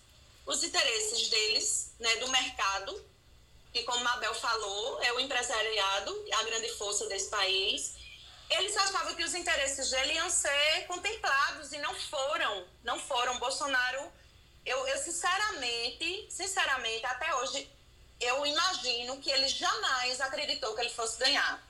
[0.47, 3.05] os interesses deles, né, do mercado,
[3.73, 7.95] que como Mabel falou, é o empresariado, a grande força desse país.
[8.49, 12.67] Eles achavam que os interesses dele iam ser contemplados e não foram.
[12.85, 13.39] Não foram.
[13.39, 14.11] Bolsonaro,
[14.65, 17.71] eu, eu sinceramente, sinceramente, até hoje,
[18.21, 21.66] eu imagino que ele jamais acreditou que ele fosse ganhar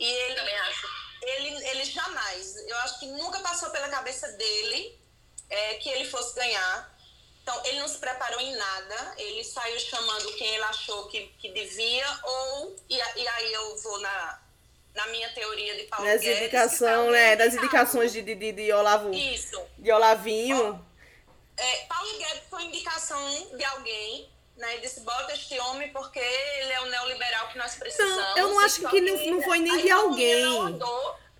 [0.00, 0.86] e ele, Também acho.
[1.22, 4.98] ele, ele jamais, eu acho que nunca passou pela cabeça dele
[5.50, 6.98] é, que ele fosse ganhar.
[7.42, 11.50] Então, ele não se preparou em nada, ele saiu chamando quem ele achou que, que
[11.52, 14.40] devia, ou, e, e aí eu vou na,
[14.94, 16.38] na minha teoria de Paulo Nas Guedes.
[16.42, 17.36] indicação, tá né?
[17.36, 19.12] Das indicações de, de, de, de Olavo.
[19.12, 19.60] Isso.
[19.78, 20.86] De Olavinho.
[21.56, 24.29] É, Paulo Guedes foi indicação de alguém,
[24.60, 24.72] né?
[24.74, 28.16] Ele disse, bota este homem porque ele é o neoliberal que nós precisamos.
[28.16, 30.44] Não, eu não acho que não- não foi nem de não alguém.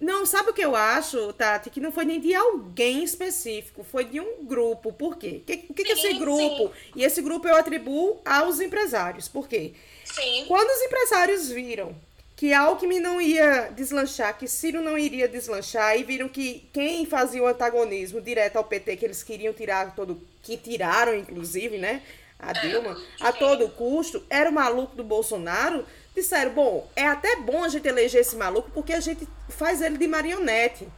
[0.01, 1.69] Não, sabe o que eu acho, Tati?
[1.69, 4.93] Que não foi nem de alguém específico, foi de um grupo.
[4.95, 5.43] Por quê?
[5.43, 6.73] O que, que é esse Sim, grupo?
[6.97, 9.29] E esse grupo eu atribuo aos empresários.
[9.29, 9.75] Por quê?
[10.07, 10.47] Sim.
[10.49, 11.95] Quando os empresários viram
[12.35, 17.43] que Alckmin não ia deslanchar, que Ciro não iria deslanchar, e viram que quem fazia
[17.43, 20.19] o antagonismo direto ao PT, que eles queriam tirar todo.
[20.43, 22.01] que tiraram, inclusive, né?
[22.43, 25.85] A Dilma, a todo custo, era o maluco do Bolsonaro.
[26.15, 29.99] Disseram, bom, é até bom a gente eleger esse maluco porque a gente faz ele
[29.99, 30.89] de marionete.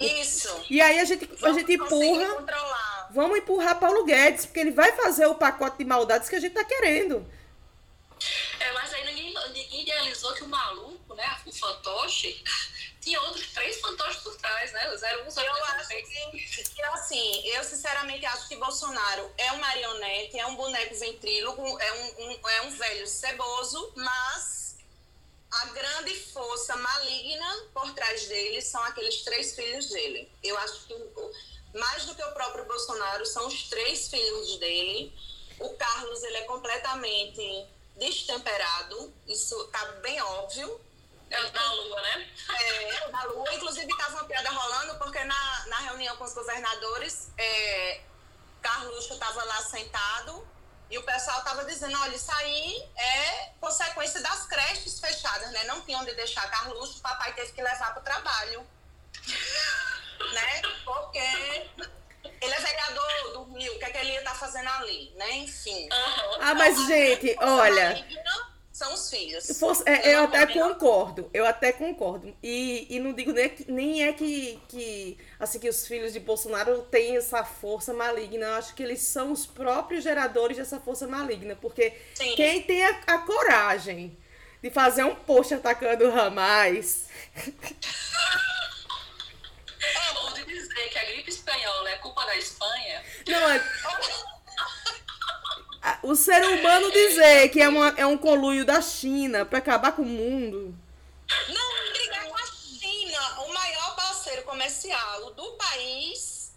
[0.00, 0.64] Isso.
[0.70, 2.46] E aí a gente, a Vamos gente conseguir empurra,
[3.10, 6.52] vamos empurrar Paulo Guedes, porque ele vai fazer o pacote de maldades que a gente
[6.52, 7.24] tá querendo.
[8.60, 12.42] É, mas aí ninguém, ninguém idealizou que o maluco, né, o fantoche,
[13.00, 14.88] tinha outros três fantoches por trás, né?
[14.90, 16.08] O 01, 02, Eu acho 03.
[16.08, 21.78] que, que, assim, eu sinceramente acho que Bolsonaro é um marionete, é um boneco ventríloco,
[21.80, 24.76] é um, um- é um velho ceboso, mas
[25.50, 30.30] a grande força maligna por trás dele são aqueles três filhos dele.
[30.42, 30.94] Eu acho que
[31.78, 35.12] mais do que o próprio Bolsonaro são os três filhos dele.
[35.60, 40.80] O Carlos, ele é completamente destemperado, isso tá bem óbvio.
[41.30, 42.32] É o da Lua, né?
[42.60, 43.54] É, da Lua.
[43.54, 48.00] Inclusive, estava uma piada rolando, porque na, na reunião com os governadores, é,
[48.62, 50.46] Carluxo estava lá sentado
[50.90, 55.64] e o pessoal estava dizendo: olha, isso aí é consequência das creches fechadas, né?
[55.64, 58.66] Não tinha onde deixar Carluxo, o papai teve que levar para o trabalho.
[60.32, 60.62] né?
[60.84, 61.70] Porque
[62.40, 65.36] ele é vereador do Rio, o que, é que ele ia estar fazendo ali, né?
[65.36, 65.88] Enfim.
[65.90, 66.38] Aham.
[66.40, 67.88] Ah, mas, Então, gente, olha.
[67.90, 69.46] maligna São os filhos.
[69.56, 72.36] Fosse- é, eu não até concordo, eu até concordo.
[72.42, 76.18] E, e não digo nem, que- nem é que, que, assim, que os filhos de
[76.18, 78.46] Bolsonaro têm essa força maligna.
[78.46, 81.54] Eu acho que eles são os próprios geradores dessa força maligna.
[81.54, 82.34] Porque Sim.
[82.34, 84.18] quem tem a, a coragem
[84.60, 87.04] de fazer um post atacando o Ramais.
[89.84, 93.62] É, de dizer que a gripe espanhola é culpa da Espanha, Não, é.
[96.02, 100.02] O ser humano dizer que é, uma, é um conluio da China pra acabar com
[100.02, 100.74] o mundo.
[101.48, 106.52] Não, brigar com a China, o maior parceiro comercial do país,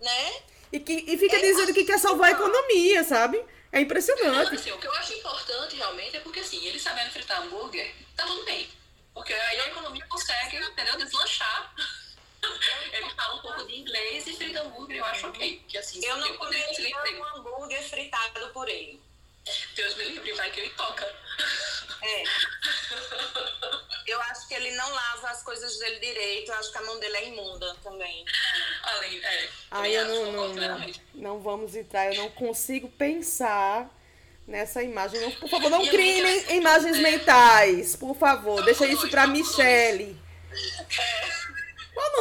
[0.00, 0.42] né?
[0.72, 3.38] E, que, e fica É dizendo que quer salvar a economia, sabe?
[3.72, 4.54] É Não, impressionante.
[4.54, 8.24] assim, o que eu acho importante realmente é porque assim, ele sabendo fritar hambúrguer, tá
[8.24, 8.68] tudo bem.
[9.14, 10.96] Porque aí a economia consegue, entendeu?
[10.96, 11.74] Deslanchar.
[12.92, 15.62] Ele fala um pouco de inglês e frita hambúrguer, eu acho ok.
[15.68, 19.00] Que assim, Eu não comeria um hambúrguer fritado por ele.
[19.74, 21.04] Deus me livre, vai que ele toca.
[22.02, 22.24] É.
[24.06, 26.98] Eu acho que ele não lava as coisas dele direito, eu acho que a mão
[26.98, 28.24] dele é imunda também.
[28.82, 29.48] Além, é.
[29.70, 33.88] Aí eu não, não, não, não vamos entrar, eu não consigo pensar
[34.46, 35.20] nessa imagem.
[35.20, 38.64] Não, por favor, não eu criem imagens mentais, por favor.
[38.64, 40.18] Deixa isso pra Michelle.
[41.48, 41.49] O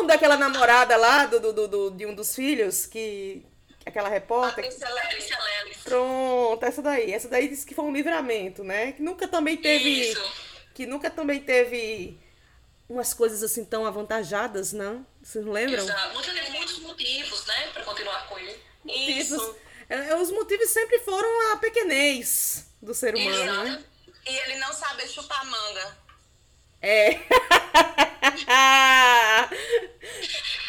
[0.02, 2.86] nome daquela namorada lá do, do, do- de um dos filhos?
[2.86, 3.46] Que.
[3.86, 4.66] Aquela repórter?
[4.66, 5.78] Patrícia Leles.
[5.84, 7.12] Pronto, essa daí.
[7.12, 8.92] Essa daí disse que foi um livramento, né?
[8.92, 9.90] Que nunca também teve.
[10.12, 10.22] Isso.
[10.76, 12.20] Que nunca também teve
[12.88, 15.06] umas coisas assim tão avantajadas, não?
[15.22, 15.84] Vocês não lembram?
[15.84, 16.22] Exato.
[16.22, 18.60] Teve muitos motivos, né, pra continuar com ele.
[18.86, 19.36] Isso.
[19.38, 19.56] Motivos-
[19.90, 23.70] é, os motivos sempre foram a pequenez do ser humano, né?
[23.70, 23.86] Exato.
[24.28, 25.98] E ele não sabe chupar manga.
[26.82, 27.20] É.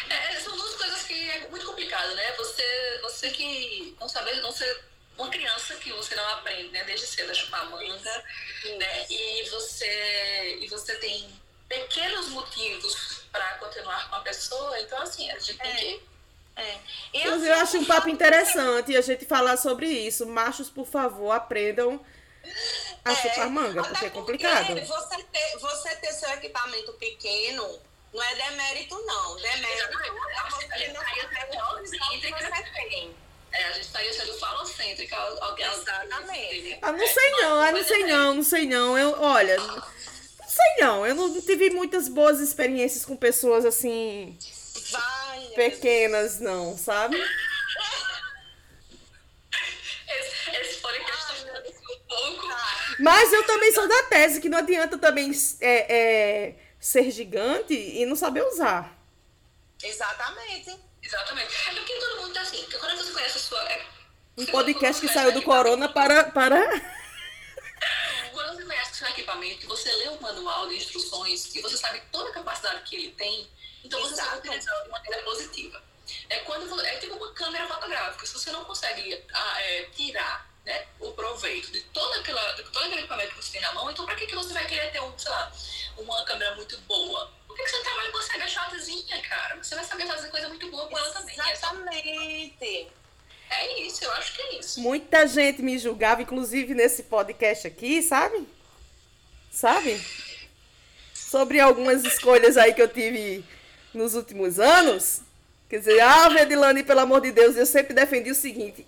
[0.09, 2.31] É, são duas coisas que é muito complicado, né?
[2.37, 4.83] Você, você que não sabe, não ser
[5.17, 6.83] uma criança que você não aprende, né?
[6.83, 8.23] Desde cedo a chupar manga,
[8.77, 9.05] né?
[9.09, 11.29] E você, e você tem
[11.69, 15.75] pequenos motivos para continuar com a pessoa, então assim, a gente tem É.
[15.75, 16.01] que
[16.57, 16.77] É.
[17.13, 20.25] E assim, eu acho um papo interessante a gente falar sobre isso.
[20.27, 22.03] Machos, por favor, aprendam
[23.03, 24.75] a É, chupar manga, porque é complicado.
[24.85, 27.79] Você ter, você ter seu equipamento pequeno
[28.13, 29.35] não é demérito, não.
[29.37, 33.15] Demérito é você não ter o que você tem.
[33.53, 33.91] É, a gente
[34.63, 35.65] excêntrica, alguém.
[35.65, 36.79] Exatamente.
[36.81, 38.97] Ah, não sei não, ah, não sei não, não sei não.
[38.97, 39.83] Eu, olha, não
[40.47, 41.05] sei não.
[41.05, 44.37] Eu não tive muitas boas experiências com pessoas assim
[44.91, 45.47] Vai.
[45.55, 47.17] pequenas, não, sabe?
[50.07, 52.50] Esse, esse podcast me um pouco.
[53.01, 58.05] Mas eu também sou da tese que não adianta também é, é, ser gigante e
[58.05, 58.95] não saber usar.
[59.83, 60.79] Exatamente.
[61.01, 61.69] Exatamente.
[61.69, 63.71] É porque todo mundo tá assim, porque quando você conhece a sua.
[63.71, 63.85] É,
[64.37, 66.25] Um podcast que saiu do corona para.
[66.25, 66.59] para...
[68.31, 72.01] Quando você conhece o seu equipamento, você lê o manual de instruções e você sabe
[72.11, 73.49] toda a capacidade que ele tem,
[73.83, 74.29] então você Exato.
[74.29, 75.83] sabe utilizar de maneira positiva.
[76.29, 78.25] É quando é tipo uma câmera fotográfica.
[78.25, 82.83] Se você não consegue ah, é, tirar né, o proveito de, toda aquela, de todo
[82.83, 85.01] aquele equipamento que você tem na mão, então para que, que você vai querer ter
[85.01, 85.51] um, sei lá,
[85.97, 87.31] uma câmera muito boa?
[87.47, 89.57] Por que, que você não trabalha com a Sega shotzinha, cara?
[89.61, 91.35] Você vai saber fazer coisa muito boa com ela também.
[91.39, 92.87] É, Exatamente.
[93.49, 94.79] é isso, eu acho que é isso.
[94.79, 98.47] Muita gente me julgava, inclusive nesse podcast aqui, sabe?
[99.51, 100.01] Sabe?
[101.13, 103.43] Sobre algumas escolhas aí que eu tive
[103.93, 105.21] nos últimos anos.
[105.69, 108.85] Quer dizer, ah, Vedilane, pelo amor de Deus, eu sempre defendi o seguinte: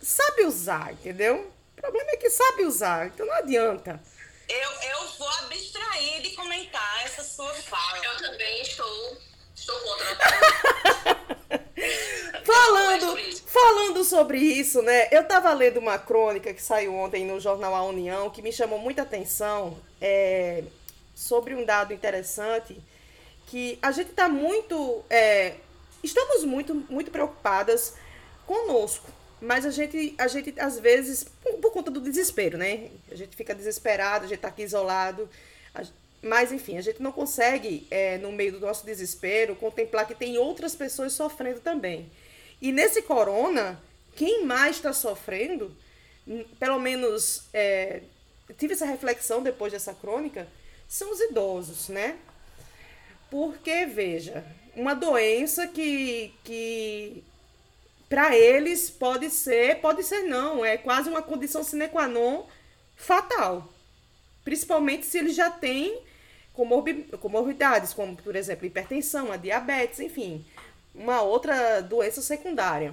[0.00, 1.52] sabe usar, entendeu?
[1.76, 4.00] O problema é que sabe usar, então não adianta.
[4.48, 7.98] Eu, eu vou abstrair de comentar essa sua fala.
[8.04, 9.16] Eu também estou,
[9.54, 10.18] estou contra.
[12.44, 13.42] Falando, sobre isso.
[13.46, 15.08] falando sobre isso, né?
[15.10, 18.78] Eu tava lendo uma crônica que saiu ontem no jornal A União que me chamou
[18.78, 20.64] muita atenção é,
[21.14, 22.80] sobre um dado interessante
[23.46, 25.54] que a gente tá muito, é,
[26.02, 27.94] estamos muito, muito preocupadas
[28.46, 29.10] conosco,
[29.40, 32.90] mas a gente, a gente às vezes por, por conta do desespero, né?
[33.10, 35.28] A gente fica desesperado, a gente tá aqui isolado.
[35.74, 35.82] a-
[36.22, 40.36] mas, enfim, a gente não consegue, é, no meio do nosso desespero, contemplar que tem
[40.36, 42.10] outras pessoas sofrendo também.
[42.60, 43.80] E nesse corona,
[44.14, 45.74] quem mais está sofrendo,
[46.58, 48.02] pelo menos é,
[48.58, 50.46] tive essa reflexão depois dessa crônica,
[50.86, 52.18] são os idosos, né?
[53.30, 57.22] Porque, veja, uma doença que, que
[58.10, 62.44] para eles pode ser, pode ser não, é quase uma condição sine qua non
[62.96, 63.72] fatal.
[64.44, 66.02] Principalmente se eles já têm
[66.52, 70.44] comorbi- comorbidades, como, por exemplo, hipertensão, a diabetes, enfim,
[70.92, 72.92] uma outra doença secundária.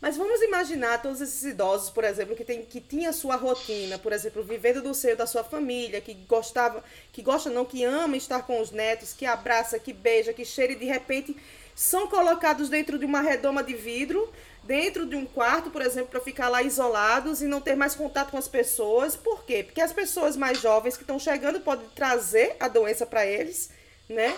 [0.00, 4.12] Mas vamos imaginar todos esses idosos, por exemplo, que, tem, que tinha sua rotina, por
[4.12, 8.42] exemplo, vivendo do seio da sua família, que gostava, que gosta não, que ama estar
[8.42, 11.36] com os netos, que abraça, que beija, que cheira e de repente
[11.80, 14.32] são colocados dentro de uma redoma de vidro,
[14.64, 18.32] dentro de um quarto, por exemplo, para ficar lá isolados e não ter mais contato
[18.32, 19.14] com as pessoas.
[19.14, 19.62] Por quê?
[19.62, 23.70] Porque as pessoas mais jovens que estão chegando podem trazer a doença para eles,
[24.08, 24.36] né?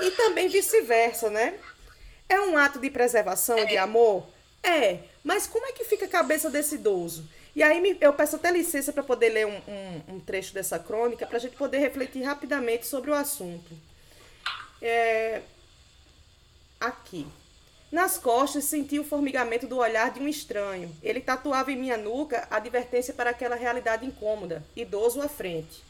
[0.00, 1.54] E também vice-versa, né?
[2.28, 4.26] É um ato de preservação, de amor?
[4.60, 7.28] É, mas como é que fica a cabeça desse idoso?
[7.54, 11.26] E aí eu peço até licença para poder ler um, um- um trecho dessa crônica,
[11.28, 13.70] para a gente poder refletir rapidamente sobre o assunto.
[14.80, 15.42] É,
[16.86, 17.26] aqui.
[17.90, 20.94] Nas costas senti o formigamento do olhar de um estranho.
[21.02, 25.82] Ele tatuava em minha nuca a advertência para aquela realidade incômoda, idoso à frente.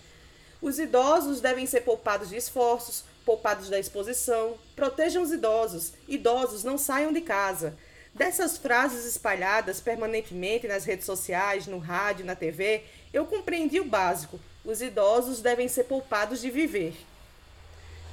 [0.61, 4.57] Os idosos devem ser poupados de esforços, poupados da exposição.
[4.77, 5.93] Protejam os idosos.
[6.09, 7.77] Idosos não saiam de casa.
[8.15, 14.39] Dessas frases espalhadas permanentemente nas redes sociais, no rádio, na TV, eu compreendi o básico.
[14.65, 16.95] Os idosos devem ser poupados de viver.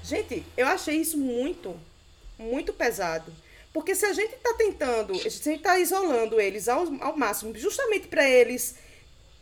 [0.03, 1.75] Gente, eu achei isso muito,
[2.39, 3.31] muito pesado.
[3.71, 7.55] Porque se a gente está tentando, se a gente está isolando eles ao, ao máximo,
[7.55, 8.75] justamente para eles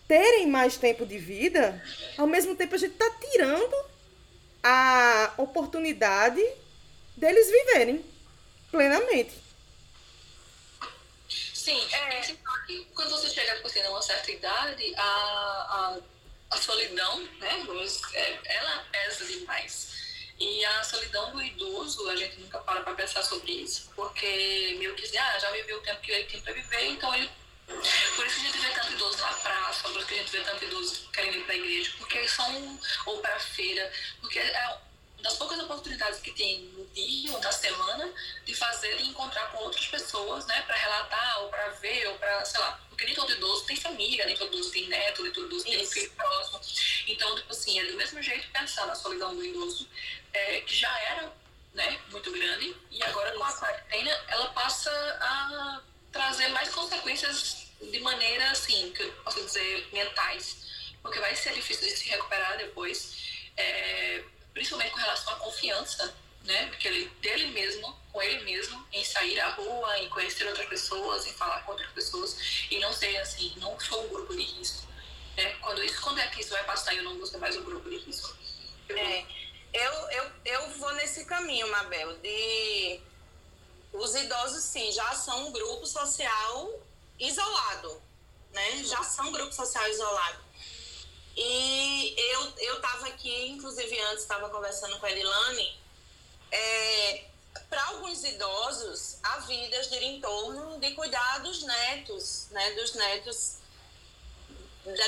[0.08, 1.82] terem mais tempo de vida,
[2.18, 3.76] ao mesmo tempo a gente está tirando
[4.64, 6.44] a oportunidade
[7.16, 8.04] deles viverem
[8.72, 9.34] plenamente.
[11.30, 12.22] Sim, é.
[12.66, 16.00] que quando você chega assim, a uma certa idade, a, a,
[16.52, 17.66] a solidão, né,
[18.14, 20.07] é, ela pesa demais.
[20.40, 24.94] E a solidão do idoso, a gente nunca para para pensar sobre isso, porque meio
[24.94, 27.30] que diz, ah, já viveu o tempo que ele tem para viver, então ele.
[28.16, 30.32] Por isso que a gente vê tanto idoso na praça, por isso que a gente
[30.32, 32.80] vê tanto idoso querendo ir para a igreja, porque são.
[33.08, 34.80] ou para a feira, porque é
[35.22, 38.10] das poucas oportunidades que tem no dia ou na semana
[38.46, 42.46] de fazer e encontrar com outras pessoas, né, para relatar ou para ver ou para,
[42.46, 45.48] sei lá, porque nem todo idoso tem família, nem todo idoso tem neto, nem todo
[45.48, 45.94] idoso tem um Isso.
[45.94, 46.62] filho próximo.
[47.08, 49.88] Então, tipo assim, é do mesmo jeito pensar na solidão do idoso,
[50.34, 51.34] é, que já era,
[51.74, 54.92] né, muito grande, e agora com a quarentena ela passa
[55.22, 60.58] a trazer mais consequências de maneira, assim, que eu posso dizer, mentais,
[61.02, 63.14] porque vai ser difícil de se recuperar depois,
[63.56, 64.24] é,
[64.58, 69.40] principalmente com relação à confiança, né, porque ele, dele mesmo, com ele mesmo, em sair
[69.40, 72.36] à rua, em conhecer outras pessoas, em falar com outras pessoas
[72.72, 74.88] e não ser assim, não sou um grupo de risco.
[75.36, 75.54] Né?
[75.62, 77.64] Quando isso, quando é que isso vai passar e eu não vou ser mais um
[77.64, 78.36] grupo de risco?
[78.90, 79.26] Eu, é,
[79.74, 83.00] eu, eu, eu vou nesse caminho, Mabel, de
[83.94, 86.82] os idosos sim já são um grupo social
[87.20, 88.02] isolado,
[88.54, 88.84] né?
[88.86, 90.47] Já são um grupo social isolado.
[91.38, 95.80] E eu eu estava aqui, inclusive antes estava conversando com a Elilane,
[96.52, 97.26] é,
[97.70, 103.58] para alguns idosos, a vida gira em torno de cuidar dos netos, né, dos netos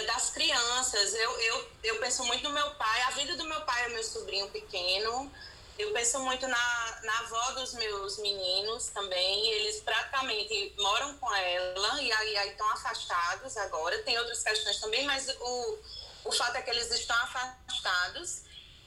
[0.06, 1.14] das crianças.
[1.14, 4.04] Eu, eu, eu penso muito no meu pai, a vida do meu pai é meu
[4.04, 5.32] sobrinho pequeno.
[5.78, 9.50] Eu penso muito na, na avó dos meus meninos também.
[9.52, 13.98] Eles praticamente moram com ela e aí estão afastados agora.
[14.04, 15.80] Tem outras questões também, mas o,
[16.26, 18.44] o fato é que eles estão afastados.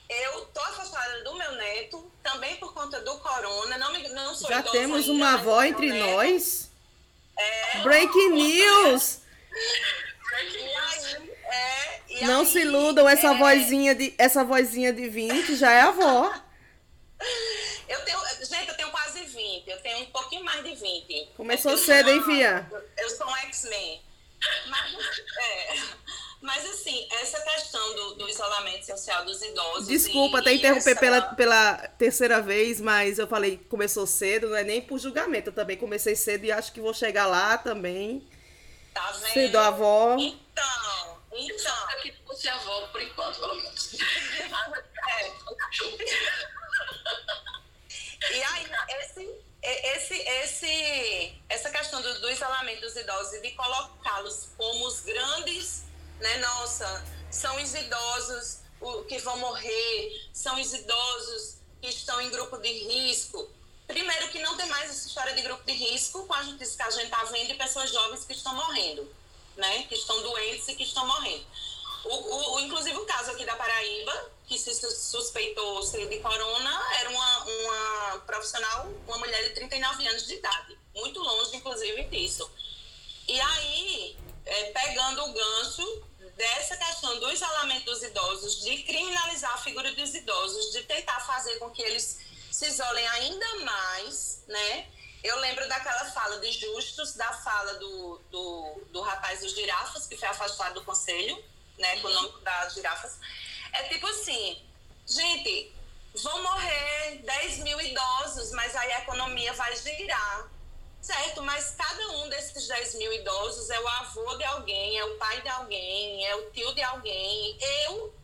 [0.09, 3.79] Eu tô afastada do meu neto, também por conta do corona.
[3.79, 6.07] Não, me, não sou Já temos ainda, uma avó entre neto.
[6.07, 6.71] nós.
[7.37, 7.79] É.
[7.83, 9.21] Breaking news!
[10.33, 15.57] E aí, é, não aí, se iludam, essa é, vozinha de essa vozinha de 20
[15.57, 16.33] já é avó.
[17.89, 21.33] Eu tenho, gente, eu tenho quase 20, eu tenho um pouquinho mais de 20.
[21.37, 22.67] Começou cedo, hein, Fia?
[22.97, 24.03] Eu sou um X-Men.
[24.67, 24.97] Mas,
[25.39, 25.77] é,
[26.43, 29.87] mas assim, essa questão do, do, isolamento social dos idosos.
[29.87, 31.01] Desculpa e, até interromper essa...
[31.01, 35.51] pela, pela terceira vez, mas eu falei que começou cedo, não é nem por julgamento.
[35.51, 38.29] Eu também comecei cedo e acho que vou chegar lá também.
[38.93, 39.33] Tá vendo?
[39.33, 40.17] Cedo avó.
[40.19, 41.91] Então, então.
[41.93, 43.97] Eu que fosse avó por enquanto, pelo menos.
[45.09, 45.33] é.
[48.31, 48.71] E aí,
[49.01, 49.29] esse,
[49.63, 55.85] esse, esse, essa questão do, do isolamento dos idosos e de colocá-los como os grandes
[56.23, 56.39] né?
[56.39, 58.59] Nossa, são os idosos
[59.09, 63.51] que vão morrer, são os idosos que estão em grupo de risco.
[63.87, 66.83] Primeiro que não tem mais essa história de grupo de risco com a notícia que
[66.83, 69.07] a gente está vendo de pessoas jovens que estão morrendo,
[69.57, 69.83] né?
[69.85, 71.45] Que estão doentes e que estão morrendo.
[72.05, 77.11] O, o, inclusive o caso aqui da Paraíba, que se suspeitou ser de corona, era
[77.11, 80.79] uma, uma profissional, uma mulher de 39 anos de idade.
[80.95, 82.51] Muito longe, inclusive, disso.
[83.29, 86.03] E aí, é, pegando o gancho
[86.37, 91.59] dessa questão do isolamento dos idosos, de criminalizar a figura dos idosos, de tentar fazer
[91.59, 92.19] com que eles
[92.51, 94.87] se isolem ainda mais, né?
[95.23, 100.17] Eu lembro daquela fala de Justus, da fala do, do, do rapaz dos girafas, que
[100.17, 101.43] foi afastado do conselho,
[101.79, 103.19] né, com o nome das girafas.
[103.73, 104.61] É tipo assim,
[105.07, 105.73] gente,
[106.15, 110.51] vão morrer 10 mil idosos, mas aí a economia vai girar.
[111.03, 115.19] Certo, mas cada um desses 10 mil idosos é o avô de alguém, é o
[115.19, 117.59] pai de alguém, é o tio de alguém.
[117.85, 118.15] Eu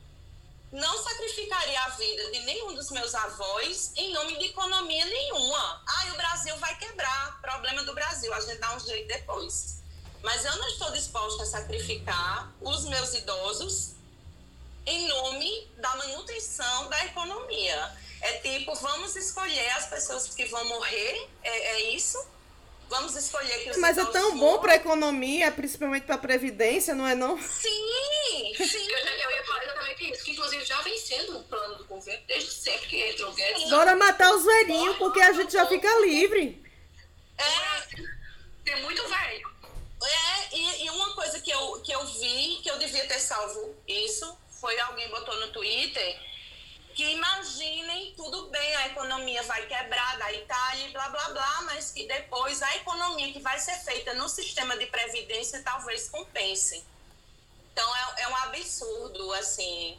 [0.70, 5.82] não sacrificaria a vida de nenhum dos meus avós em nome de economia nenhuma.
[5.88, 7.40] Ah, o Brasil vai quebrar.
[7.40, 9.82] Problema do Brasil, a gente dá um jeito depois.
[10.22, 13.94] Mas eu não estou disposta a sacrificar os meus idosos
[14.86, 17.92] em nome da manutenção da economia.
[18.20, 22.37] É tipo, vamos escolher as pessoas que vão morrer, é, é isso?
[22.88, 26.94] Vamos escolher que os Mas é tão bom para a economia, principalmente para a previdência,
[26.94, 27.36] não é não?
[27.36, 28.90] Sim, sim.
[28.90, 32.22] eu, eu ia falar exatamente isso, que inclusive já vem sendo um plano do governo
[32.26, 33.68] desde sempre que entrou o Guedes.
[33.68, 36.64] Bora matar os velhinhos, porque a gente já fica livre.
[37.36, 38.04] É.
[38.64, 39.50] Tem muito velho.
[40.02, 43.74] É, e, e, uma coisa que eu, que eu vi, que eu devia ter salvo
[43.86, 46.20] isso, foi alguém botou no Twitter
[46.98, 52.08] que imaginem, tudo bem, a economia vai quebrar da Itália, blá, blá, blá, mas que
[52.08, 56.84] depois a economia que vai ser feita no sistema de previdência talvez compense.
[57.72, 59.96] Então, é, é um absurdo, assim,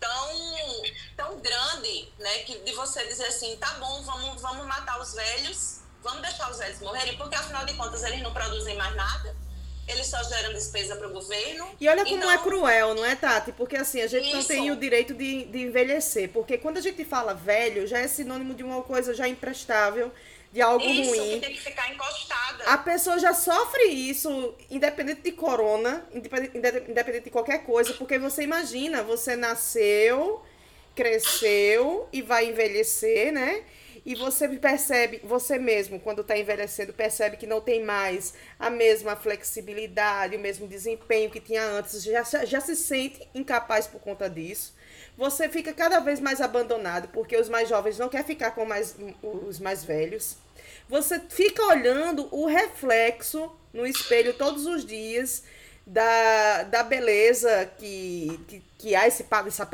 [0.00, 0.82] tão,
[1.16, 5.82] tão grande, né, que de você dizer assim, tá bom, vamos, vamos matar os velhos,
[6.02, 9.36] vamos deixar os velhos morrerem, porque afinal de contas eles não produzem mais nada
[9.88, 11.66] eles só geram despesa para o governo.
[11.80, 12.30] E olha como então...
[12.30, 13.52] é cruel, não é, Tati?
[13.52, 14.36] Porque assim, a gente Isso.
[14.36, 16.28] não tem o direito de, de envelhecer.
[16.30, 20.12] Porque quando a gente fala velho, já é sinônimo de uma coisa já imprestável,
[20.52, 21.34] de algo isso, ruim.
[21.34, 22.64] que tem que ficar encostada.
[22.64, 26.56] A pessoa já sofre isso, independente de corona, independente,
[26.90, 30.42] independente de qualquer coisa, porque você imagina, você nasceu,
[30.94, 33.62] cresceu e vai envelhecer, né?
[34.08, 39.14] E você percebe, você mesmo, quando está envelhecendo, percebe que não tem mais a mesma
[39.14, 44.74] flexibilidade, o mesmo desempenho que tinha antes, já, já se sente incapaz por conta disso.
[45.14, 48.96] Você fica cada vez mais abandonado, porque os mais jovens não querem ficar com mais,
[49.22, 50.38] os mais velhos.
[50.88, 55.42] Você fica olhando o reflexo no espelho todos os dias
[55.86, 59.26] da, da beleza que, que, que há esse,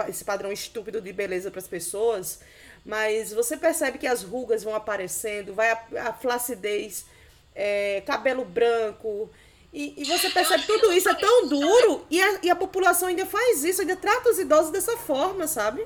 [0.08, 2.40] esse padrão estúpido de beleza para as pessoas
[2.84, 7.06] mas você percebe que as rugas vão aparecendo, vai a, a flacidez
[7.54, 9.30] é, cabelo branco.
[9.72, 13.26] E, e você percebe tudo isso é tão duro e a, e a população ainda
[13.26, 15.84] faz isso, ainda trata os idosos dessa forma, sabe?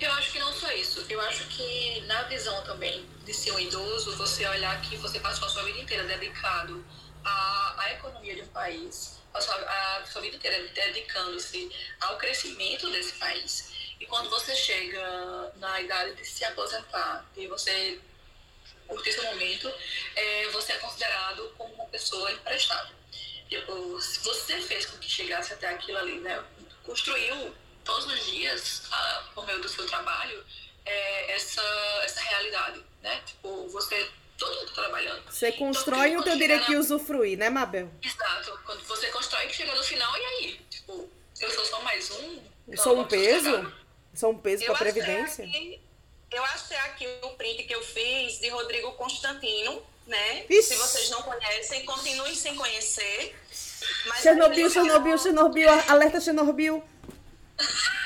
[0.00, 1.04] Eu acho que não só isso.
[1.08, 5.46] Eu acho que na visão também de ser um idoso, você olhar que você passou
[5.46, 6.84] a sua vida inteira dedicado
[7.24, 11.70] à, à economia de um país, a sua, a sua vida inteira dedicando-se
[12.00, 13.72] ao crescimento desse país.
[14.02, 18.00] E quando você chega na idade de se aposentar, e você
[18.88, 19.72] curtir esse momento,
[20.16, 22.96] é, você é considerado como uma pessoa imprestável.
[23.48, 26.42] Tipo, se você fez com que chegasse até aquilo ali, né?
[26.82, 30.44] Construiu todos os dias, ah, por meio do seu trabalho,
[30.84, 31.62] é, essa,
[32.02, 33.22] essa realidade, né?
[33.24, 35.30] Tipo, você todo mundo trabalhando.
[35.30, 37.88] Você então, constrói então, o teu direito de usufruir, né, Mabel?
[38.02, 38.58] Exato.
[38.66, 40.60] Quando você constrói que chega no final, e aí?
[40.68, 42.42] Tipo, eu sou só mais um?
[42.66, 43.48] Eu sou um peso?
[43.48, 43.81] Sou
[44.28, 45.44] um peso para a Previdência?
[45.44, 45.80] Aqui,
[46.30, 50.44] eu achei aqui o print que eu fiz de Rodrigo Constantino, né?
[50.48, 50.62] Ixi.
[50.62, 53.36] Se vocês não conhecem, continuem sem conhecer.
[54.20, 56.82] Chernobyl, Chernobyl, Chernobyl, alerta Chernobyl.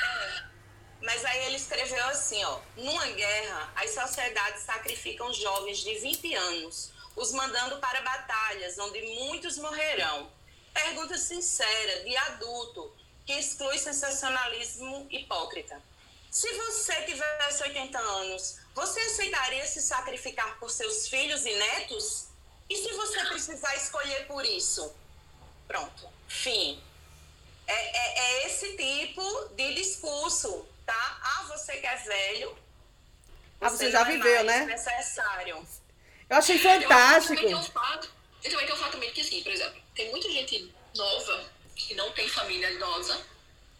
[1.01, 6.91] Mas aí ele escreveu assim, ó, numa guerra, as sociedades sacrificam jovens de 20 anos,
[7.15, 10.29] os mandando para batalhas onde muitos morrerão.
[10.73, 12.93] Pergunta sincera, de adulto,
[13.25, 15.81] que exclui sensacionalismo hipócrita.
[16.29, 22.27] Se você tivesse 80 anos, você aceitaria se sacrificar por seus filhos e netos?
[22.69, 24.93] E se você precisar escolher por isso?
[25.67, 26.81] Pronto, fim.
[27.65, 31.19] É, é, é esse tipo de discurso tá?
[31.21, 32.57] Ah, você que é velho.
[33.59, 34.65] Ah, você, já é viveu, né?
[34.65, 35.67] necessário.
[36.29, 37.33] Eu achei fantástico.
[37.33, 38.09] Eu, também um fato,
[38.43, 42.11] eu também tenho um fato que, assim, por exemplo, tem muita gente nova que não
[42.11, 43.21] tem família idosa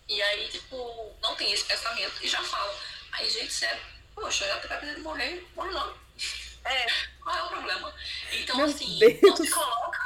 [0.07, 2.73] e aí, tipo, não tem esse pensamento e já fala.
[3.13, 3.81] Aí, gente, sério,
[4.15, 5.97] poxa, já tá precisando de morrer, morre logo.
[6.65, 6.85] É,
[7.23, 7.95] qual é o problema?
[8.31, 9.21] Então, Meu assim, Deus.
[9.21, 9.99] não se coloca,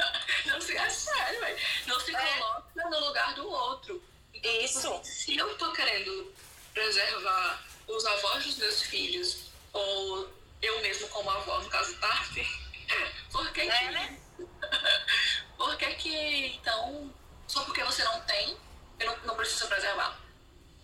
[0.46, 2.38] não se, é sério, velho, não se É.
[2.38, 4.02] coloca no lugar do outro.
[4.32, 5.00] Então, tipo, Isso.
[5.04, 6.32] se eu tô querendo
[6.72, 10.28] preservar os avós dos meus filhos, ou
[10.62, 12.46] eu mesmo como avó, no caso Tati,
[13.30, 13.68] por que que...
[13.70, 14.18] É, né?
[15.56, 17.12] por que que, então,
[17.46, 18.56] só porque você não tem,
[18.98, 20.18] eu não, não preciso preservar?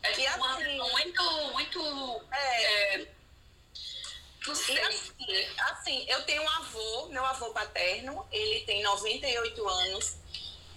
[0.02, 2.24] É tipo uma assim- visão muito, muito...
[2.32, 2.94] É.
[2.94, 3.08] é,
[4.46, 4.80] não sei.
[4.80, 5.12] assim,
[5.58, 10.14] assim, eu tenho um avô, meu avô paterno, ele tem 98 anos.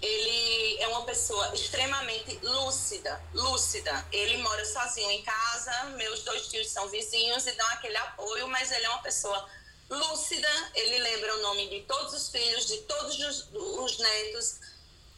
[0.01, 4.05] Ele é uma pessoa extremamente lúcida, lúcida.
[4.11, 8.71] Ele mora sozinho em casa, meus dois tios são vizinhos e dão aquele apoio, mas
[8.71, 9.49] ele é uma pessoa
[9.89, 10.47] lúcida.
[10.75, 14.59] Ele lembra o nome de todos os filhos, de todos os, os netos,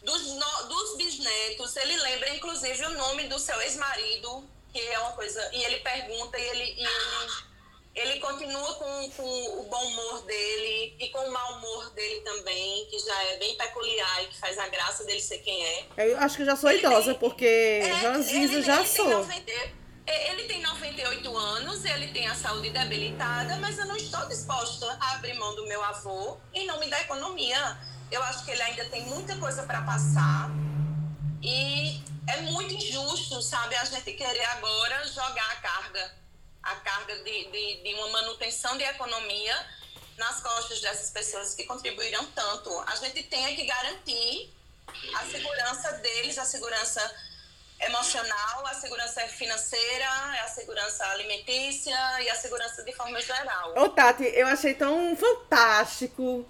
[0.03, 1.75] dos, no- dos bisnetos.
[1.75, 5.49] Ele lembra, inclusive, o nome do seu ex-marido, que é uma coisa.
[5.53, 6.63] E ele pergunta e ele.
[6.77, 7.47] e ele
[7.97, 9.23] ele continua com, com
[9.59, 13.55] o bom humor dele e com o mau humor dele também, que já é bem
[13.57, 15.85] peculiar e que faz a graça dele ser quem é.
[15.97, 17.43] Eu acho que já sou idosa, porque
[17.83, 19.09] É, ranzinza ele- já ele tem sou.
[19.09, 19.51] 90
[20.05, 24.95] é, ele tem 98 anos, ele tem a saúde debilitada, mas eu não estou disposta
[25.01, 27.79] a abrir mão do meu avô em nome da economia.
[28.11, 30.49] Eu acho que ele ainda tem muita coisa para passar
[31.41, 36.11] e é muito injusto, sabe, a gente querer agora jogar a carga,
[36.63, 39.55] a carga de, de, de uma manutenção de economia
[40.17, 42.69] nas costas dessas pessoas que contribuíram tanto.
[42.87, 44.53] A gente tem que garantir
[45.15, 47.15] a segurança deles, a segurança
[47.79, 50.09] emocional, a segurança financeira,
[50.43, 53.73] a segurança alimentícia e a segurança de forma geral.
[53.77, 56.45] Ô, Tati, eu achei tão fantástico.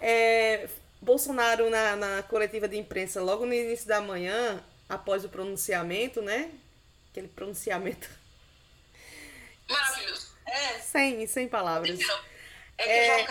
[0.00, 0.68] é,
[1.02, 6.50] Bolsonaro na, na coletiva de imprensa, logo no início da manhã, após o pronunciamento, né?
[7.10, 8.08] Aquele pronunciamento
[9.68, 10.32] Maravilhoso.
[10.46, 11.90] É, sem, sem palavras.
[11.90, 12.18] Entendeu?
[12.78, 13.26] é É,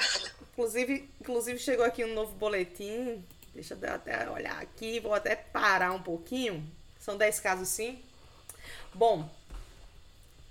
[0.52, 3.24] inclusive, inclusive chegou aqui um novo boletim.
[3.54, 6.66] Deixa eu até olhar aqui, vou até parar um pouquinho.
[7.00, 8.02] São 10 casos sim.
[8.94, 9.30] Bom,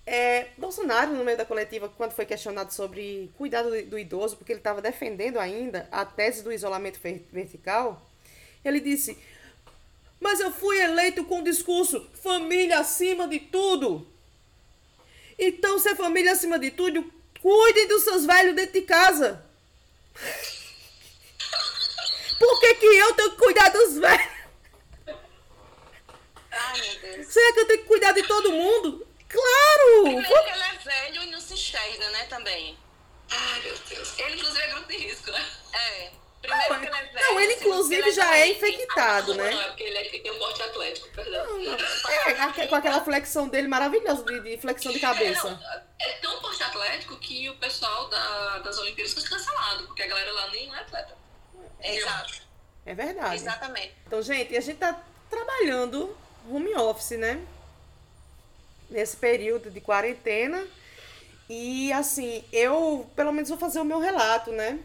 [0.07, 4.53] é, Bolsonaro, no meio da coletiva, quando foi questionado sobre cuidado do, do idoso, porque
[4.53, 8.01] ele estava defendendo ainda a tese do isolamento ver- vertical,
[8.65, 9.17] ele disse:
[10.21, 14.07] Mas eu fui eleito com o discurso família acima de tudo.
[15.39, 19.43] Então, se é família acima de tudo, cuidem dos seus velhos dentro de casa.
[22.39, 24.31] Por que, que eu tenho que cuidar dos velhos?
[26.51, 27.27] Ai, meu Deus.
[27.29, 29.07] Será que eu tenho que cuidar de todo mundo?
[29.31, 30.03] Claro!
[30.03, 32.77] Primeiro que ele é velho e não se enxerga, né, também.
[33.31, 34.19] Ai, meu Deus.
[34.19, 35.47] Ele, inclusive, é grupo de risco, né?
[35.73, 36.11] É.
[36.43, 37.27] Primeiro Não, que ele é velho.
[37.27, 39.51] não, ele inclusive ele já é infectado, né?
[39.51, 41.47] Não, é porque ele é- tem um porte atlético, perdão.
[42.09, 45.51] É, com aquela flexão dele maravilhosa de, de flexão de É, cabeça.
[45.51, 45.61] não,
[46.01, 50.33] é tão porte atlético que o pessoal da- das Olimpíadas foi cancelado, porque a galera
[50.33, 51.15] lá nem é atleta.
[51.83, 52.41] Exato,
[52.87, 53.35] É verdade.
[53.37, 53.95] exatamente.
[54.07, 56.17] Então, gente, a gente tá trabalhando
[56.51, 57.39] home office, né?
[58.91, 60.67] Nesse período de quarentena.
[61.49, 64.79] E assim, eu pelo menos vou fazer o meu relato, né?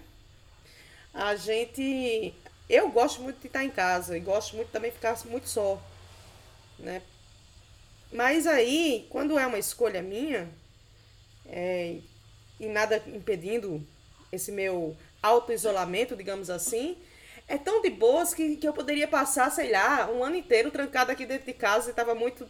[1.14, 2.34] A gente.
[2.68, 5.80] Eu gosto muito de estar em casa e gosto muito também de ficar muito só,
[6.80, 7.02] né?
[8.12, 10.50] Mas aí, quando é uma escolha minha,
[11.46, 11.98] é,
[12.60, 13.86] e nada impedindo
[14.32, 16.98] esse meu auto-isolamento, digamos assim,
[17.48, 21.12] é tão de boas que, que eu poderia passar, sei lá, um ano inteiro trancado
[21.12, 22.48] aqui dentro de casa e estava muito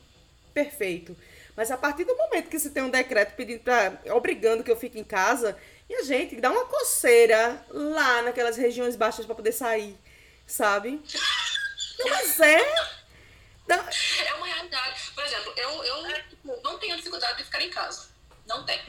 [0.53, 1.15] perfeito.
[1.55, 4.75] Mas a partir do momento que se tem um decreto pedindo pra, obrigando que eu
[4.75, 5.57] fique em casa,
[5.89, 9.97] e a gente dá uma coceira lá naquelas regiões baixas para poder sair,
[10.45, 11.01] sabe?
[11.99, 12.75] Não, Mas é.
[13.67, 13.89] Dá-
[14.25, 15.11] É uma realidade.
[15.15, 18.09] Por exemplo, eu, eu tipo, não tenho dificuldade de ficar em casa.
[18.45, 18.83] Não tenho.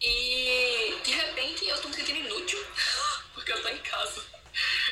[0.00, 2.64] E de repente eu tô me sentindo inútil
[3.34, 4.22] porque eu tô em casa.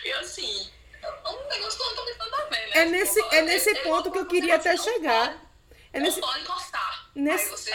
[0.04, 0.70] E assim,
[1.02, 2.70] é um negócio que não tem nada a ver, né?
[2.74, 5.47] É nesse, Tipo, é nesse ponto que eu queria até não chegar.
[5.92, 7.10] É nesse, Não pode encostar.
[7.14, 7.70] nesse- você.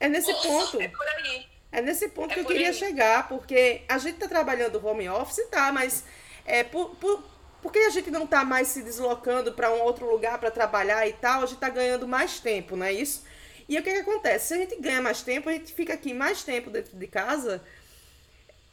[0.00, 0.80] é nesse Nossa, ponto.
[0.80, 1.46] É por aí.
[1.72, 2.74] É nesse ponto É que eu por queria aí.
[2.74, 6.04] chegar, porque a gente tá trabalhando home office, tá, mas
[6.44, 7.22] é por, por,
[7.60, 11.12] porque a gente não tá mais se deslocando para um outro lugar para trabalhar e
[11.14, 13.24] tal, a gente tá ganhando mais tempo, não é isso?
[13.68, 14.46] E o que que acontece?
[14.48, 17.60] Se a gente ganha mais tempo, a gente fica aqui mais tempo dentro de casa,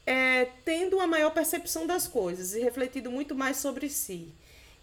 [0.06, 4.32] é, tendo uma maior percepção das coisas e refletindo muito mais sobre si.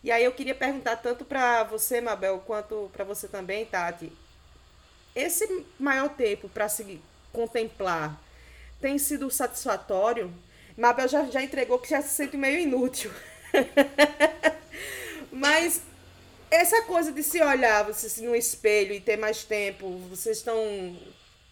[0.03, 4.11] E aí eu queria perguntar tanto para você, Mabel, quanto para você também, Tati.
[5.15, 7.01] Esse maior tempo para se
[7.33, 8.19] contemplar
[8.81, 10.33] tem sido satisfatório?
[10.77, 13.11] Mabel já, já entregou que já se sente meio inútil.
[15.31, 15.83] Mas
[16.51, 20.57] essa coisa de se olhar você no espelho e ter mais tempo, vocês estão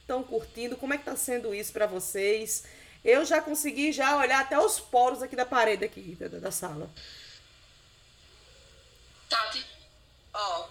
[0.01, 0.77] estão curtindo?
[0.77, 2.65] Como é que tá sendo isso para vocês?
[3.05, 6.91] Eu já consegui já olhar até os poros aqui da parede aqui da, da sala.
[9.29, 9.67] Tati,
[10.35, 10.69] Ó,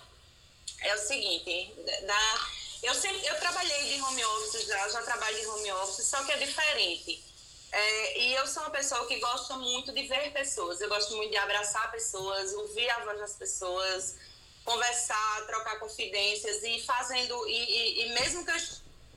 [0.81, 1.73] é o seguinte,
[2.05, 2.47] da,
[2.83, 6.31] eu sempre eu trabalhei de home office já, já trabalho de home office, só que
[6.31, 7.23] é diferente.
[7.71, 11.31] É, e eu sou uma pessoa que gosta muito de ver pessoas, eu gosto muito
[11.31, 14.15] de abraçar pessoas, ouvir a voz das pessoas,
[14.63, 18.57] conversar, trocar confidências e fazendo, e, e, e mesmo que eu,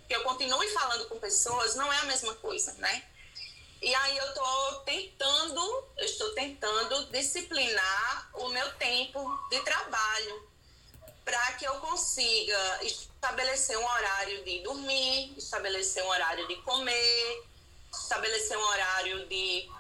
[0.08, 3.04] que eu continue falando com pessoas, não é a mesma coisa, né?
[3.82, 10.50] E aí eu tô tentando, eu estou tentando disciplinar o meu tempo de trabalho
[11.24, 17.44] para que eu consiga estabelecer um horário de dormir, estabelecer um horário de comer,
[17.92, 19.70] estabelecer um horário de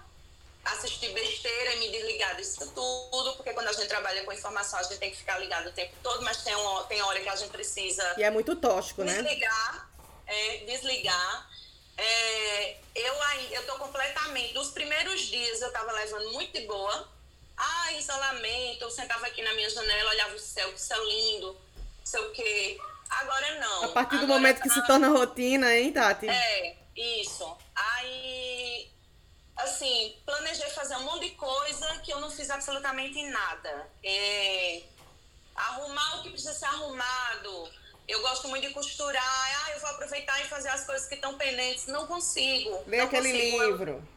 [0.64, 4.82] assistir besteira e me desligar disso tudo, porque quando a gente trabalha com informação, a
[4.82, 7.36] gente tem que ficar ligado o tempo todo, mas tem, um, tem hora que a
[7.36, 9.22] gente precisa E é muito tóxico, né?
[9.22, 9.90] desligar,
[10.26, 11.50] é, desligar.
[12.02, 14.54] É, eu aí, eu tô completamente.
[14.54, 17.08] Dos primeiros dias eu tava levando muito de boa.
[17.56, 18.82] Ah, isolamento.
[18.82, 21.52] Eu sentava aqui na minha janela, olhava o céu, que céu lindo,
[21.98, 22.80] não sei o quê.
[23.10, 23.84] Agora não.
[23.84, 26.28] A partir do Agora momento que tá- se torna rotina, hein, Tati?
[26.28, 27.56] é, isso.
[27.74, 28.90] Aí,
[29.56, 33.90] assim, planejei fazer um monte de coisa que eu não fiz absolutamente nada.
[34.02, 34.82] É,
[35.54, 37.70] arrumar o que precisa ser arrumado.
[38.08, 39.22] Eu gosto muito de costurar.
[39.66, 41.86] Ah, eu vou aproveitar e fazer as coisas que estão pendentes.
[41.86, 42.82] Não consigo.
[42.86, 43.62] Lê não aquele consigo.
[43.64, 44.08] Livro.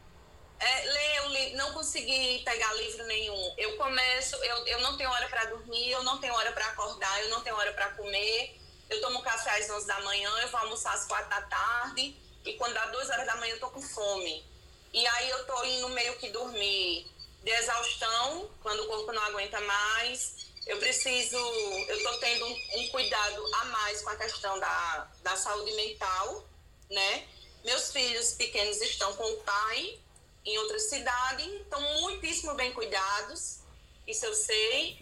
[0.60, 3.54] é, ler o livro, não consegui pegar livro nenhum.
[3.58, 7.22] Eu começo, eu, eu não tenho hora para dormir, eu não tenho hora para acordar,
[7.22, 8.60] eu não tenho hora para comer.
[8.90, 12.52] Eu tomo café às 11 da manhã, eu vou almoçar às 4 da tarde, e
[12.54, 14.44] quando dá 2 horas da manhã eu tô com fome.
[14.92, 17.06] E aí eu tô indo meio que dormir
[17.42, 20.43] de exaustão, quando o corpo não aguenta mais.
[20.66, 25.36] Eu preciso, eu tô tendo um, um cuidado a mais com a questão da, da
[25.36, 26.46] saúde mental,
[26.90, 27.28] né?
[27.64, 29.98] Meus filhos pequenos estão com o pai
[30.44, 33.60] em outra cidade, estão muitíssimo bem cuidados,
[34.06, 34.98] isso eu sei.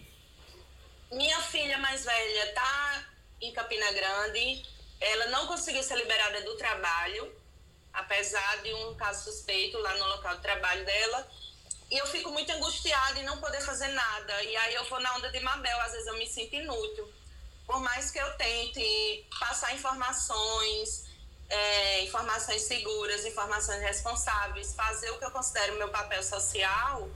[1.11, 3.09] Minha filha mais velha está
[3.41, 4.65] em Campina Grande,
[5.01, 7.35] ela não conseguiu ser liberada do trabalho,
[7.93, 11.29] apesar de um caso suspeito lá no local de trabalho dela.
[11.93, 14.43] E eu fico muito angustiada em não poder fazer nada.
[14.45, 17.07] E aí eu vou na onda de Mabel, às vezes eu me sinto inútil.
[17.67, 21.05] Por mais que eu tente passar informações,
[21.51, 27.11] é, informações seguras, informações responsáveis, fazer o que eu considero meu papel social,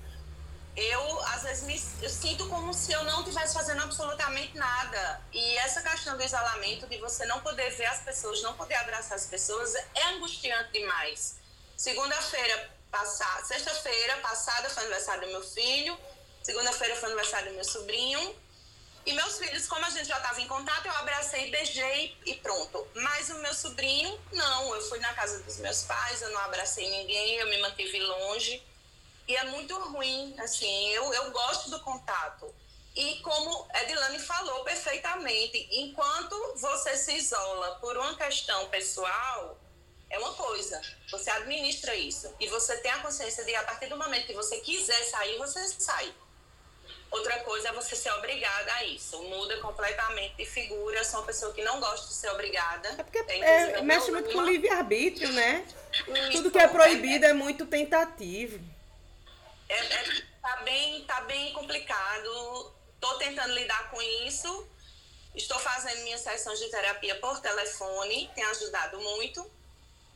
[0.76, 5.22] eu às vezes me eu sinto como se eu não estivesse fazendo absolutamente nada.
[5.32, 9.16] E essa questão do isolamento, de você não poder ver as pessoas, não poder abraçar
[9.16, 11.36] as pessoas, é angustiante demais.
[11.74, 12.75] Segunda-feira,
[13.44, 15.98] Sexta-feira passada foi aniversário do meu filho,
[16.42, 18.36] segunda-feira foi aniversário do meu sobrinho.
[19.04, 22.84] E meus filhos, como a gente já estava em contato, eu abracei, beijei e pronto.
[22.94, 24.74] Mas o meu sobrinho, não.
[24.74, 28.60] Eu fui na casa dos meus pais, eu não abracei ninguém, eu me mantive longe.
[29.28, 30.88] E é muito ruim, assim.
[30.88, 32.52] Eu, eu gosto do contato.
[32.96, 39.56] E como Edilane falou perfeitamente, enquanto você se isola por uma questão pessoal,
[40.10, 40.80] é uma coisa.
[41.10, 42.32] Você administra isso.
[42.38, 45.66] E você tem a consciência de, a partir do momento que você quiser sair, você
[45.68, 46.12] sai.
[47.10, 49.22] Outra coisa é você ser obrigada a isso.
[49.22, 50.98] Muda completamente de figura.
[50.98, 52.88] Eu sou uma pessoa que não gosta de ser obrigada.
[52.98, 55.66] É porque é, mexe muito com o livre-arbítrio, né?
[55.92, 58.60] Isso, Tudo que é proibido é, é muito tentativo.
[59.68, 62.74] É, é, tá, bem, tá bem complicado.
[62.94, 64.68] Estou tentando lidar com isso.
[65.34, 69.55] Estou fazendo minhas sessões de terapia por telefone, tem ajudado muito.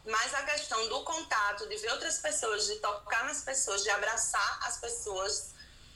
[0.07, 4.59] Mas a questão do contato, de ver outras pessoas, de tocar nas pessoas, de abraçar
[4.67, 5.51] as pessoas,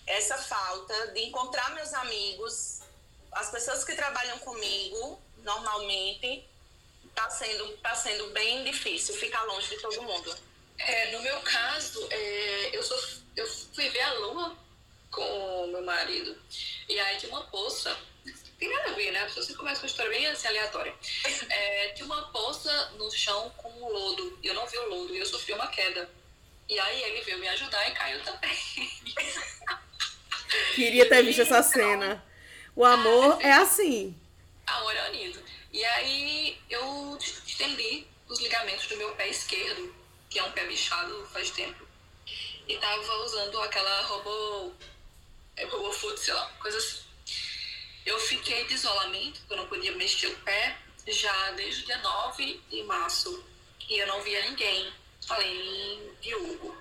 [0.07, 2.81] essa falta, de encontrar meus amigos,
[3.33, 6.45] as pessoas que trabalham comigo, normalmente,
[7.09, 10.37] está sendo, tá sendo bem difícil ficar longe de todo mundo.
[10.79, 12.99] É, no meu caso, é, eu, sou,
[13.37, 14.57] eu fui ver a lua
[15.11, 16.37] com o meu marido.
[16.89, 17.97] E aí tinha uma poça.
[18.65, 19.29] Tem nada a ver, né?
[19.29, 20.95] Você começa com uma história bem assim, aleatória.
[21.51, 24.39] É, tinha uma poça no chão com um lodo.
[24.43, 26.09] E eu não vi o lodo e eu sofri uma queda.
[26.67, 28.57] E aí ele veio me ajudar e caiu também.
[30.75, 32.25] Queria ter visto essa cena.
[32.75, 34.19] O amor é assim.
[34.67, 35.45] Amor é unido.
[35.71, 39.95] E aí eu estendi os ligamentos do meu pé esquerdo,
[40.31, 41.87] que é um pé bichado faz tempo.
[42.67, 44.73] E tava usando aquela robô
[45.55, 47.04] é foot, sei lá, coisa assim.
[48.05, 50.77] Eu fiquei de isolamento, porque eu não podia mexer o pé,
[51.07, 53.45] já desde o dia 9 de março.
[53.89, 54.93] E eu não via ninguém,
[55.29, 56.77] além de Hugo.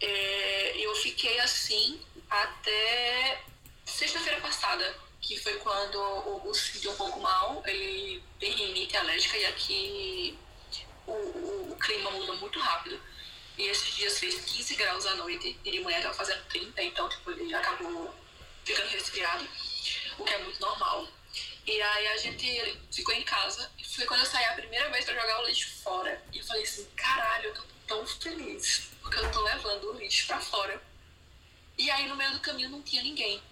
[0.00, 3.42] É, eu fiquei assim até
[3.84, 7.62] sexta-feira passada, que foi quando o Hugo se sentiu um pouco mal.
[7.66, 10.38] Ele tem rinite alérgica e aqui
[11.06, 13.00] o, o, o clima muda muito rápido.
[13.56, 17.08] E esses dias fez 15 graus à noite e de manhã estava fazendo 30, então
[17.08, 18.12] tipo, ele acabou
[18.64, 19.46] ficando resfriado,
[20.18, 21.08] o que é muito normal.
[21.66, 25.04] E aí a gente ficou em casa e foi quando eu saí a primeira vez
[25.04, 26.22] para jogar o lixo fora.
[26.32, 30.26] E eu falei assim, caralho, eu tô tão feliz, porque eu tô levando o lixo
[30.26, 30.82] para fora.
[31.78, 33.42] E aí no meio do caminho não tinha ninguém.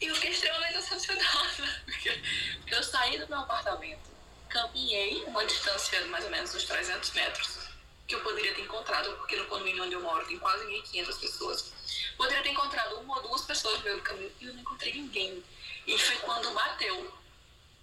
[0.00, 2.20] E eu fiquei extremamente decepcionada, porque
[2.66, 4.10] eu saí do meu apartamento,
[4.48, 7.64] caminhei uma distância mais ou menos uns 300 metros
[8.06, 11.72] que eu poderia ter encontrado, porque no condomínio onde eu moro tem quase 1.500 pessoas.
[12.16, 14.92] Poderia ter encontrado uma ou duas pessoas no meio do caminho e eu não encontrei
[14.92, 15.42] ninguém.
[15.86, 17.12] E foi quando bateu.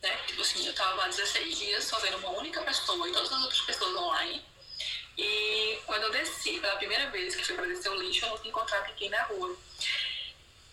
[0.01, 0.17] Né?
[0.27, 3.41] Tipo assim, eu tava há 16 dias só vendo uma única pessoa e todas as
[3.43, 4.43] outras pessoas online.
[5.17, 8.37] E quando eu desci pela primeira vez que fui pra descer o lixo, eu não
[8.37, 9.55] tinha encontrado ninguém na rua.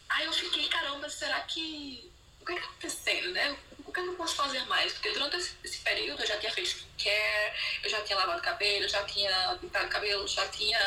[0.08, 2.10] Aí eu fiquei, caramba, será que.
[2.40, 3.58] O que é que tá acontecendo, né?
[3.88, 4.92] O que eu posso fazer mais?
[4.92, 8.86] Porque durante esse, esse período eu já tinha feito skincare, eu já tinha lavado cabelo,
[8.86, 10.78] já tinha pintado cabelo, já tinha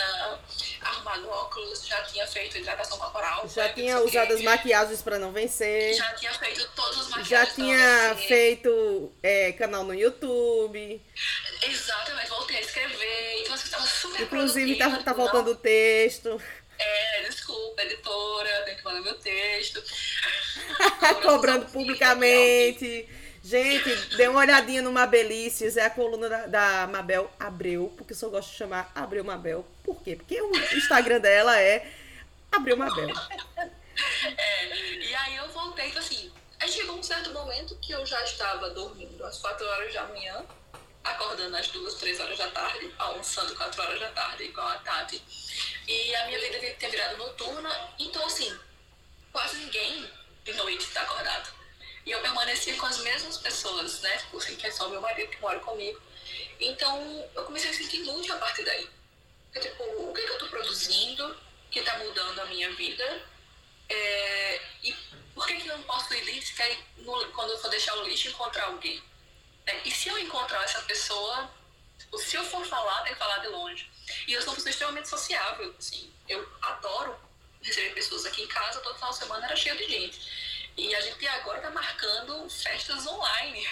[0.81, 3.47] arrumado óculos, já tinha feito hidratação corporal.
[3.49, 5.95] Já né, tinha usado as maquiagens para não vencer.
[5.95, 7.29] Já tinha feito todas as maquiagens.
[7.29, 11.01] Já tinha feito é, canal no YouTube.
[11.63, 13.41] Exatamente, voltei a escrever.
[13.41, 16.39] Então, assim, estava super Inclusive, tá, tá faltando texto.
[16.83, 19.81] É, desculpa, editora, tem que mandar meu texto.
[21.21, 23.07] Cobrando publicamente.
[23.43, 28.17] Gente, dê uma olhadinha no Mabelices, é a coluna da, da, Mabel Abreu, porque eu
[28.17, 29.65] só gosto de chamar Abreu Mabel.
[29.83, 30.15] Por quê?
[30.15, 31.91] Porque o Instagram dela é
[32.51, 33.09] Abreu Mabel.
[34.25, 34.67] É,
[34.97, 38.69] e aí eu voltei, então assim, aí chegou um certo momento que eu já estava
[38.71, 40.43] dormindo às 4 horas da manhã,
[41.03, 45.21] acordando às 2, 3 horas da tarde, almoçando 4 horas da tarde, igual a Tati.
[45.87, 48.57] E a minha vida tinha virado noturna, então assim,
[49.31, 50.09] quase ninguém
[50.43, 51.51] de noite está acordado.
[52.05, 54.17] E eu permaneci com as mesmas pessoas, né?
[54.17, 56.01] Tipo assim, que é só meu marido que mora comigo.
[56.59, 58.89] Então eu comecei a sentir inútil a partir daí.
[59.51, 61.37] Porque, tipo, o que, é que eu estou produzindo
[61.69, 63.23] que está mudando a minha vida?
[63.89, 64.93] É, e
[65.35, 66.53] por que, que eu não posso ir lixo,
[67.35, 69.03] quando eu for deixar o lixo, encontrar alguém?
[69.71, 71.49] É, e se eu encontrar essa pessoa,
[71.97, 73.89] tipo, se eu for falar, tem que falar de longe.
[74.27, 76.11] E eu sou uma pessoa extremamente sociável, assim.
[76.27, 77.15] Eu adoro
[77.61, 80.19] receber pessoas aqui em casa, todo final de semana era cheio de gente.
[80.77, 83.67] E a gente agora tá marcando festas online.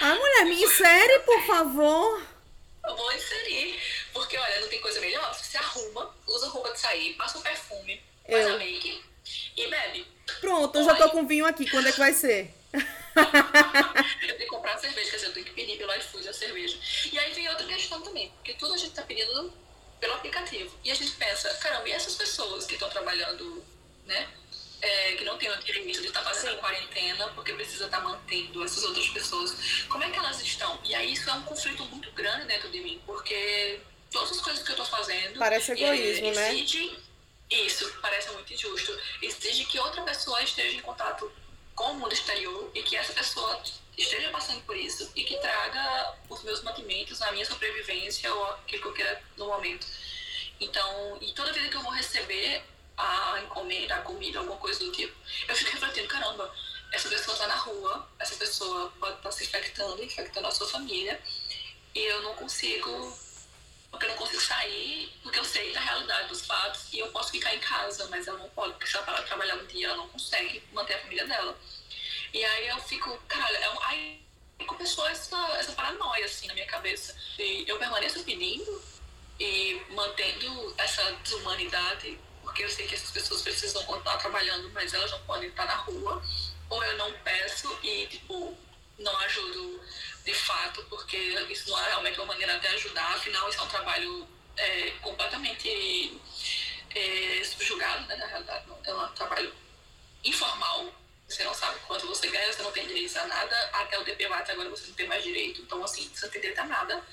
[0.00, 2.22] Ah, mulher, me insere, por favor.
[2.84, 3.80] Eu vou inserir.
[4.12, 5.32] Porque, olha, não tem coisa melhor.
[5.34, 9.04] Você arruma, usa roupa de sair, passa um perfume, faz a make
[9.56, 10.06] e bebe.
[10.40, 11.68] Pronto, eu já tô com vinho aqui.
[11.70, 12.52] Quando é que vai ser?
[13.16, 16.78] eu tenho que comprar cerveja, quer dizer, eu tenho que pedir pelo iFood a cerveja.
[17.12, 19.52] E aí vem outra questão também, porque tudo a gente tá pedindo
[20.00, 20.74] pelo aplicativo.
[20.84, 23.62] E a gente pensa, caramba, e essas pessoas que estão trabalhando,
[24.06, 24.28] né?
[24.82, 27.98] É, que não tem o direito de estar tá fazendo a quarentena porque precisa estar
[27.98, 29.84] tá mantendo essas outras pessoas.
[29.88, 30.80] Como é que elas estão?
[30.84, 33.78] E aí isso é um conflito muito grande dentro de mim, porque
[34.10, 35.38] todas as coisas que eu estou fazendo.
[35.38, 36.54] Parece egoísmo, é, né?
[36.54, 36.98] Exige,
[37.50, 38.98] isso, parece muito injusto.
[39.20, 41.30] Exige que outra pessoa esteja em contato
[41.80, 43.58] com o mundo exterior e que essa pessoa
[43.96, 48.82] esteja passando por isso e que traga os meus mantimentos, a minha sobrevivência ou aquilo
[48.82, 49.86] que eu queira no momento.
[50.60, 52.62] Então, e toda vez que eu vou receber
[52.98, 55.16] a encomenda, a comida, alguma coisa do tipo,
[55.48, 56.54] eu fico refletindo, caramba,
[56.92, 60.68] essa pessoa está na rua, essa pessoa pode estar tá se infectando, infectando a sua
[60.68, 61.18] família,
[61.94, 63.18] e eu não consigo,
[63.90, 67.30] porque eu não consigo sair, porque eu sei da realidade dos fatos, e eu posso
[67.30, 69.88] ficar em casa, mas ela não pode, porque se ela parar de trabalhar um dia,
[69.88, 71.58] ela não consegue manter a família dela.
[72.32, 74.20] E aí eu fico, caralho, é um, aí
[74.66, 77.16] começou essa, essa paranoia assim na minha cabeça.
[77.38, 78.82] E eu permaneço pedindo
[79.38, 85.10] e mantendo essa desumanidade, porque eu sei que essas pessoas precisam continuar trabalhando, mas elas
[85.10, 86.22] não podem estar na rua.
[86.68, 88.56] Ou eu não peço e, tipo,
[89.00, 89.80] não ajudo
[90.24, 91.16] de fato, porque
[91.50, 96.20] isso não é realmente uma maneira de ajudar, afinal, isso é um trabalho é, completamente
[96.94, 99.52] é, subjugado, né, na realidade, é um trabalho
[100.22, 100.92] informal,
[101.30, 104.50] você não sabe quanto você ganha, você não tem direito a nada, até o DPVAT
[104.50, 105.62] agora você não tem mais direito.
[105.62, 107.04] Então, assim, você não tem direito a nada.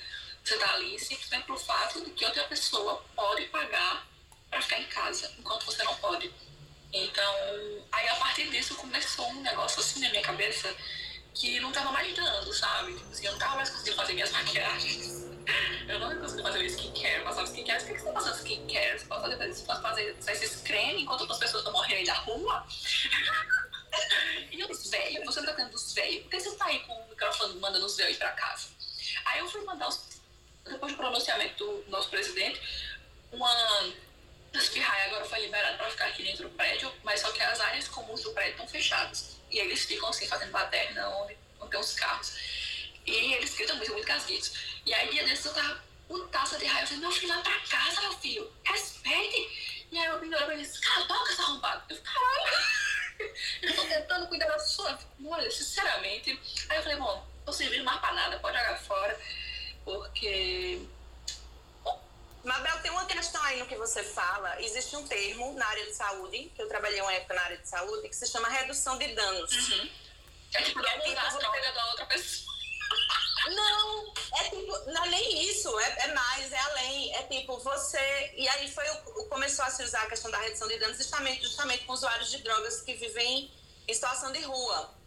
[0.42, 4.08] Você está ali simplesmente pelo fato de que outra pessoa pode pagar
[4.50, 6.34] para ficar em casa, enquanto você não pode.
[6.92, 7.34] Então,
[7.92, 10.74] aí a partir disso começou um negócio assim na minha cabeça
[11.38, 12.94] que não tava mais dando, sabe?
[12.94, 15.28] Tipo assim, eu não tava mais conseguindo fazer minhas maquiagens.
[15.88, 17.82] Eu não conseguia fazer skincare, passava skincare.
[17.84, 18.98] Por que você tá passando skincare?
[18.98, 22.14] Você pode fazer, pode fazer, fazer esse creme enquanto outras pessoas estão morrendo aí na
[22.14, 22.66] rua?
[24.50, 27.08] e os velhos, você tá tendo dos velhos, por que você tá aí com o
[27.08, 28.68] microfone mandando os velhos pra casa?
[29.24, 30.18] Aí eu fui mandar os.
[30.64, 32.60] Depois do pronunciamento do nosso presidente,
[33.32, 33.94] uma
[34.52, 37.88] espirraia agora foi liberada para ficar aqui dentro do prédio, mas só que as áreas
[37.88, 39.37] comuns do prédio estão fechadas.
[39.50, 42.34] E eles ficam assim, fazendo baderna onde, onde tem os carros.
[43.06, 44.52] E eles gritam muito, muito casguitos.
[44.84, 46.82] E aí, dia desses, eu tava putaça de raiva.
[46.82, 48.52] Eu falei, meu filho, vai pra casa, meu filho.
[48.64, 49.86] Respeite.
[49.90, 51.84] E aí, eu vim pra ele disse, cala a boca, essa arrombada.
[51.88, 52.78] Eu falei, caralho.
[53.62, 56.38] eu tô tentando cuidar da sua Olha, sinceramente.
[56.68, 59.18] Aí eu falei, bom, tô servindo mais pra nada, pode jogar fora.
[59.84, 60.86] Porque.
[62.48, 64.58] Mabel, tem uma questão aí no que você fala.
[64.62, 67.68] Existe um termo na área de saúde, que eu trabalhei uma época na área de
[67.68, 69.52] saúde, que se chama redução de danos.
[69.52, 69.90] Uhum.
[70.54, 71.72] É tipo, é tipo você...
[71.72, 72.48] da outra pessoa.
[73.48, 77.14] Não, é tipo, não é nem isso, é, é, mais, é além.
[77.16, 78.32] É tipo, você.
[78.34, 81.42] E aí foi o, começou a se usar a questão da redução de danos justamente,
[81.42, 83.52] justamente com usuários de drogas que vivem
[83.86, 84.97] em situação de rua.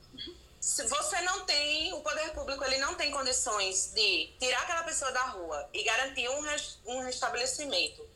[0.61, 5.11] Se você não tem, o poder público ele não tem condições de tirar aquela pessoa
[5.11, 6.45] da rua e garantir um,
[6.85, 8.07] um restabelecimento,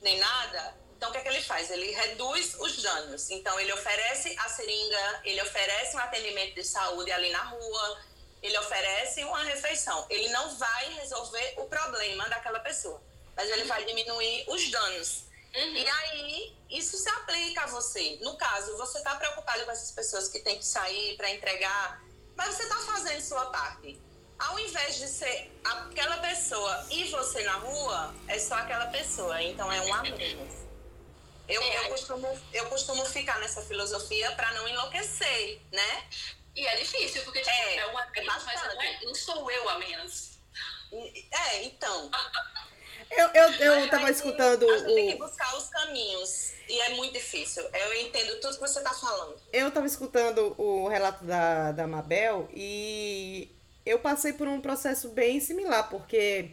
[0.00, 1.70] nem nada, então o que é que ele faz?
[1.70, 3.28] Ele reduz os danos.
[3.30, 8.00] Então ele oferece a seringa, ele oferece um atendimento de saúde ali na rua,
[8.42, 10.06] ele oferece uma refeição.
[10.08, 13.02] Ele não vai resolver o problema daquela pessoa,
[13.36, 15.24] mas ele vai diminuir os danos.
[15.54, 15.74] Uhum.
[15.74, 18.18] E aí, isso se aplica a você.
[18.22, 22.02] No caso, você está preocupado com essas pessoas que têm que sair para entregar,
[22.36, 24.00] mas você está fazendo sua parte.
[24.36, 29.40] Ao invés de ser aquela pessoa e você na rua, é só aquela pessoa.
[29.42, 30.64] Então, é um a menos.
[31.46, 31.84] Eu, é.
[31.84, 36.08] eu, costumo, eu costumo ficar nessa filosofia para não enlouquecer, né?
[36.56, 39.50] E é difícil, porque tipo, é, é uma a menos, mas não, é, não sou
[39.50, 40.38] eu a menos.
[40.92, 42.10] É, então.
[43.10, 44.68] Eu, eu, eu tava escutando.
[44.68, 44.94] A gente o...
[44.94, 46.52] tem que buscar os caminhos.
[46.68, 47.62] E é muito difícil.
[47.72, 49.36] Eu entendo tudo que você tá falando.
[49.52, 53.50] Eu tava escutando o relato da, da Mabel e
[53.84, 56.50] eu passei por um processo bem similar, porque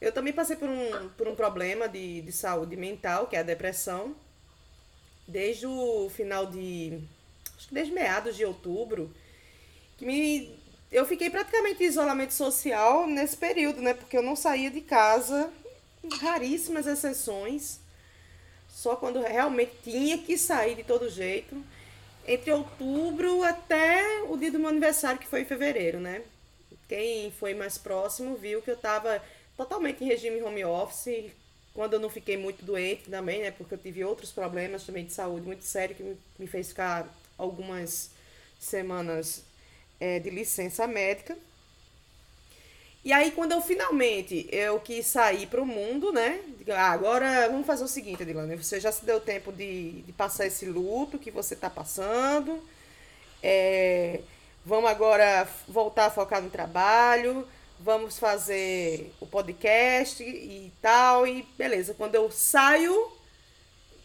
[0.00, 3.44] eu também passei por um, por um problema de, de saúde mental, que é a
[3.44, 4.16] depressão.
[5.28, 7.02] Desde o final de
[7.56, 9.14] acho que desde meados de outubro,
[9.98, 10.58] que me
[10.90, 13.92] eu fiquei praticamente em isolamento social nesse período, né?
[13.92, 15.52] Porque eu não saía de casa,
[16.08, 17.80] raríssimas exceções,
[18.68, 21.56] só quando realmente tinha que sair de todo jeito,
[22.26, 26.22] entre outubro até o dia do meu aniversário, que foi em fevereiro, né?
[26.88, 29.22] Quem foi mais próximo viu que eu estava
[29.56, 31.30] totalmente em regime home office,
[31.72, 33.50] quando eu não fiquei muito doente também, né?
[33.50, 38.10] Porque eu tive outros problemas também de saúde muito sérios que me fez ficar algumas
[38.58, 39.44] semanas
[40.00, 41.36] é, de licença médica.
[43.06, 46.40] E aí, quando eu finalmente eu quis sair para o mundo, né?
[46.70, 48.56] Ah, agora vamos fazer o seguinte, Adilane.
[48.56, 52.60] Você já se deu tempo de, de passar esse luto que você está passando.
[53.40, 54.22] É,
[54.64, 57.46] vamos agora voltar a focar no trabalho.
[57.78, 61.94] vamos fazer o podcast e tal, e beleza.
[61.94, 63.12] Quando eu saio,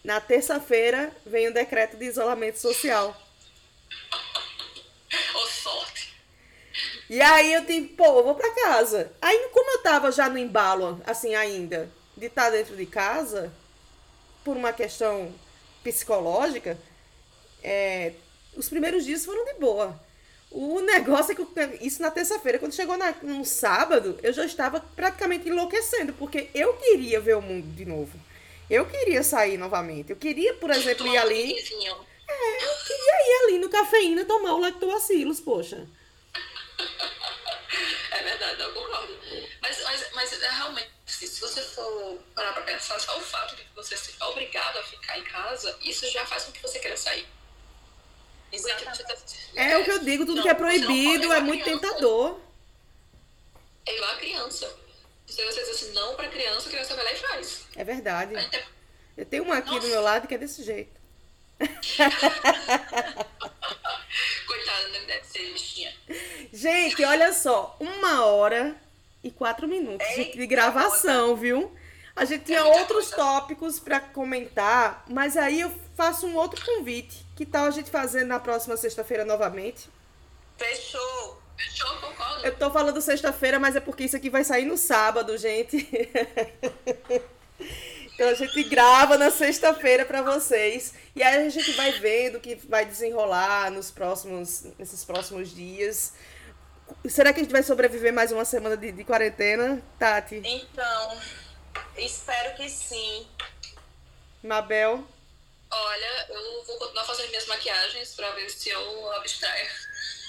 [0.03, 3.19] na terça-feira, vem o decreto de isolamento social.
[7.11, 9.11] E aí eu tive, pô, eu vou pra casa.
[9.21, 13.51] Aí, como eu tava já no embalo, assim, ainda, de estar dentro de casa,
[14.45, 15.33] por uma questão
[15.83, 16.77] psicológica,
[17.63, 18.13] é,
[18.55, 19.99] os primeiros dias foram de boa.
[20.51, 24.45] O negócio é que, eu- isso na terça-feira, quando chegou na, no sábado, eu já
[24.45, 28.17] estava praticamente enlouquecendo, porque eu queria ver o mundo de novo.
[28.69, 30.11] Eu queria sair novamente.
[30.11, 31.53] Eu queria, por exemplo, ir ali.
[32.27, 35.87] É, eu queria ir ali no cafeína tomar o lactobacilos, poxa.
[38.11, 39.17] É verdade, eu concordo.
[39.61, 40.47] Mas, mas, mas é
[41.25, 44.77] assim, se você for parar pra pensar, só o fato de que você ser obrigado
[44.77, 47.27] a ficar em casa, isso já faz com que você queira sair.
[48.51, 49.15] Você tá-
[49.55, 51.81] É o que eu digo, tudo Não, que é proibido é muito criança.
[51.87, 52.39] tentador.
[53.85, 54.75] É igual a criança.
[55.27, 57.61] Se você diz assim, não pra criança, a criança vai lá e faz.
[57.75, 58.35] É verdade.
[58.35, 58.65] É-
[59.17, 59.87] Eu tenho uma aqui do Nossa.
[59.87, 60.99] meu lado que é desse jeito.
[64.47, 65.93] Coitada, não deve ser bichinha.
[66.51, 68.75] Gente, olha só, uma hora
[69.23, 71.71] e quatro minutos de, de gravação, viu?
[72.15, 76.63] A gente tinha É muita outros tópicos pra comentar, mas aí eu faço um outro
[76.65, 77.25] convite.
[77.35, 79.89] Que tal a gente fazer na próxima sexta-feira novamente?
[80.57, 81.41] Fechou.
[81.57, 82.45] Fechou, concordo.
[82.45, 85.77] Eu tô falando sexta-feira, mas é porque isso aqui vai sair no sábado, gente.
[88.13, 90.93] então a gente grava na sexta-feira pra vocês.
[91.15, 96.13] E aí a gente vai vendo o que vai desenrolar nos próximos, nesses próximos dias.
[97.09, 100.41] Será que a gente vai sobreviver mais uma semana de, de quarentena, Tati?
[100.43, 101.17] Então,
[101.97, 103.27] espero que sim.
[104.43, 105.03] Mabel?
[105.69, 109.67] Olha, eu vou continuar fazendo minhas maquiagens pra ver se eu abstraio.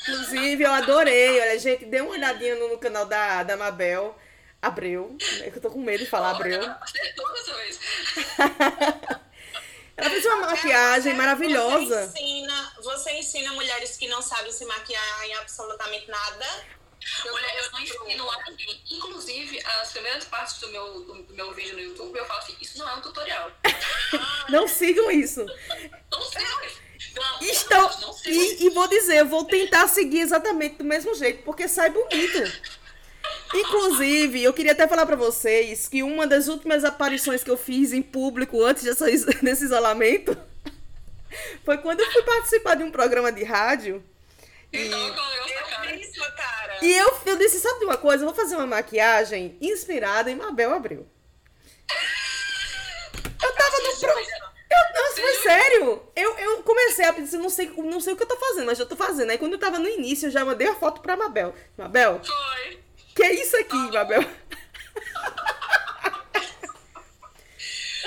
[0.03, 1.41] Inclusive, eu adorei.
[1.41, 4.17] Olha, gente, dê uma olhadinha no, no canal da, da Mabel.
[4.61, 5.17] Abreu.
[5.41, 6.63] É que eu tô com medo de falar Abreu.
[6.81, 7.81] Acertou dessa vez.
[10.03, 12.07] Ela fez uma maquiagem Você- maravilhosa.
[12.09, 16.47] Você ensina, você ensina mulheres que não sabem se maquiar em absolutamente nada.
[17.27, 18.81] Olha, eu não ensino a ninguém.
[18.91, 22.57] Inclusive, as primeiras partes do meu, do, do meu vídeo no YouTube, eu falo assim,
[22.61, 23.51] isso não é um tutorial.
[24.49, 25.45] Não sigam isso.
[26.11, 26.45] Não sei.
[27.15, 27.89] Pelo amor de Estão.
[27.89, 28.33] Deus, não sei.
[28.33, 32.39] E, e vou dizer, eu vou tentar seguir exatamente do mesmo jeito, porque sai bonito.
[33.55, 37.93] Inclusive, eu queria até falar pra vocês que uma das últimas aparições que eu fiz
[37.93, 39.07] em público antes dessa,
[39.43, 40.37] desse isolamento
[41.65, 44.03] foi quando eu fui participar de um programa de rádio.
[44.73, 45.95] Então, é a
[46.77, 46.89] Eu.
[46.89, 48.25] E eu, eu disse, sabe de uma coisa?
[48.25, 51.07] Eu vou fazer uma maquiagem inspirada em Mabel Abreu.
[53.43, 54.43] Eu tava no pro...
[54.73, 56.03] Eu, não, foi sério.
[56.17, 58.79] Eu, eu comecei a pensar, não sei, não sei o que eu tô fazendo, mas
[58.79, 59.31] eu tô fazendo.
[59.31, 61.55] Aí quando eu tava no início, eu já mandei a foto pra Mabel.
[61.77, 62.82] Mabel, Foi.
[63.15, 64.23] Que é isso aqui, Mabel?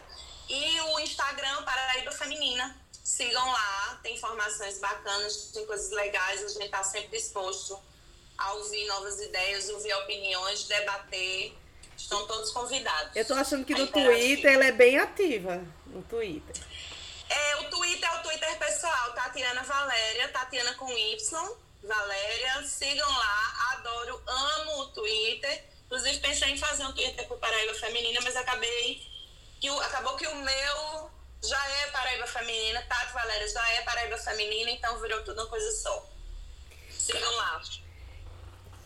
[0.53, 2.79] E o Instagram Paraíba Feminina.
[3.03, 7.77] Sigam lá, tem informações bacanas, tem coisas legais, a gente está sempre disposto
[8.37, 11.57] a ouvir novas ideias, ouvir opiniões, debater.
[11.97, 13.15] Estão todos convidados.
[13.15, 15.65] Eu tô achando que no Twitter ela é bem ativa.
[15.87, 16.55] No Twitter.
[17.29, 22.63] É, o Twitter é o Twitter pessoal, Tatiana Valéria, Tatiana com Y, Valéria.
[22.63, 25.65] Sigam lá, adoro, amo o Twitter.
[25.87, 29.13] Inclusive pensei em fazer um Twitter pro Paraíba Feminina, mas acabei
[29.63, 31.09] que o, acabou que o meu
[31.41, 35.71] já é Paraíba Feminina, Tati Valéria já é Paraíba Feminina, então virou tudo uma coisa
[35.71, 36.05] só.
[36.91, 37.61] Sigam lá.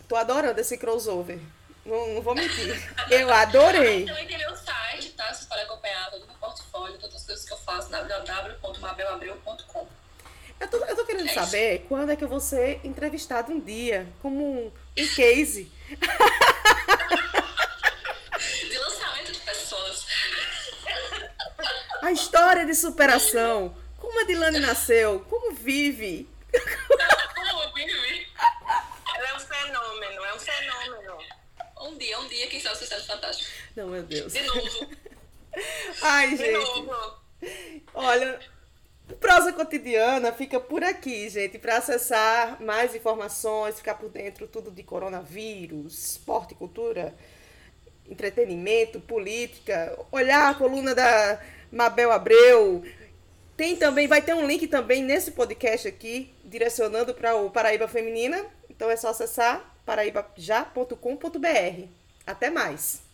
[0.08, 1.40] Tô adorando esse crossover.
[1.84, 2.80] Não, não vou mentir.
[3.10, 4.06] Eu adorei.
[4.06, 5.34] Também tem meu site, tá?
[5.34, 9.88] Vocês podem acompanhar todo o meu portfólio, todas as coisas que eu faço, www.mabelabreu.com.
[10.60, 13.60] Eu tô, eu tô querendo é saber quando é que eu vou ser entrevistada um
[13.60, 15.72] dia, como um, um case.
[22.02, 23.76] A história de superação.
[23.98, 26.30] Como a Dilane nasceu, como vive.
[26.52, 28.28] Como vive?
[29.16, 31.18] Ela é um fenômeno, é um fenômeno.
[31.82, 33.50] Um dia, um dia, quem sabe você sendo fantástico.
[33.76, 34.34] Não, meu Deus.
[34.34, 34.90] De novo.
[36.02, 36.54] Ai, De gente.
[36.54, 37.18] novo.
[37.94, 38.40] Olha,
[39.10, 44.70] o Prosa Cotidiana fica por aqui, gente, para acessar mais informações, ficar por dentro tudo
[44.72, 47.16] de coronavírus, esporte, cultura,
[48.10, 51.40] entretenimento, política, olhar a coluna da
[51.72, 52.84] Mabel Abreu.
[53.56, 58.46] Tem também, vai ter um link também nesse podcast aqui, direcionando para o Paraíba Feminina.
[58.70, 61.88] Então é só acessar paraíbajá.com.br.
[62.26, 63.07] Até mais!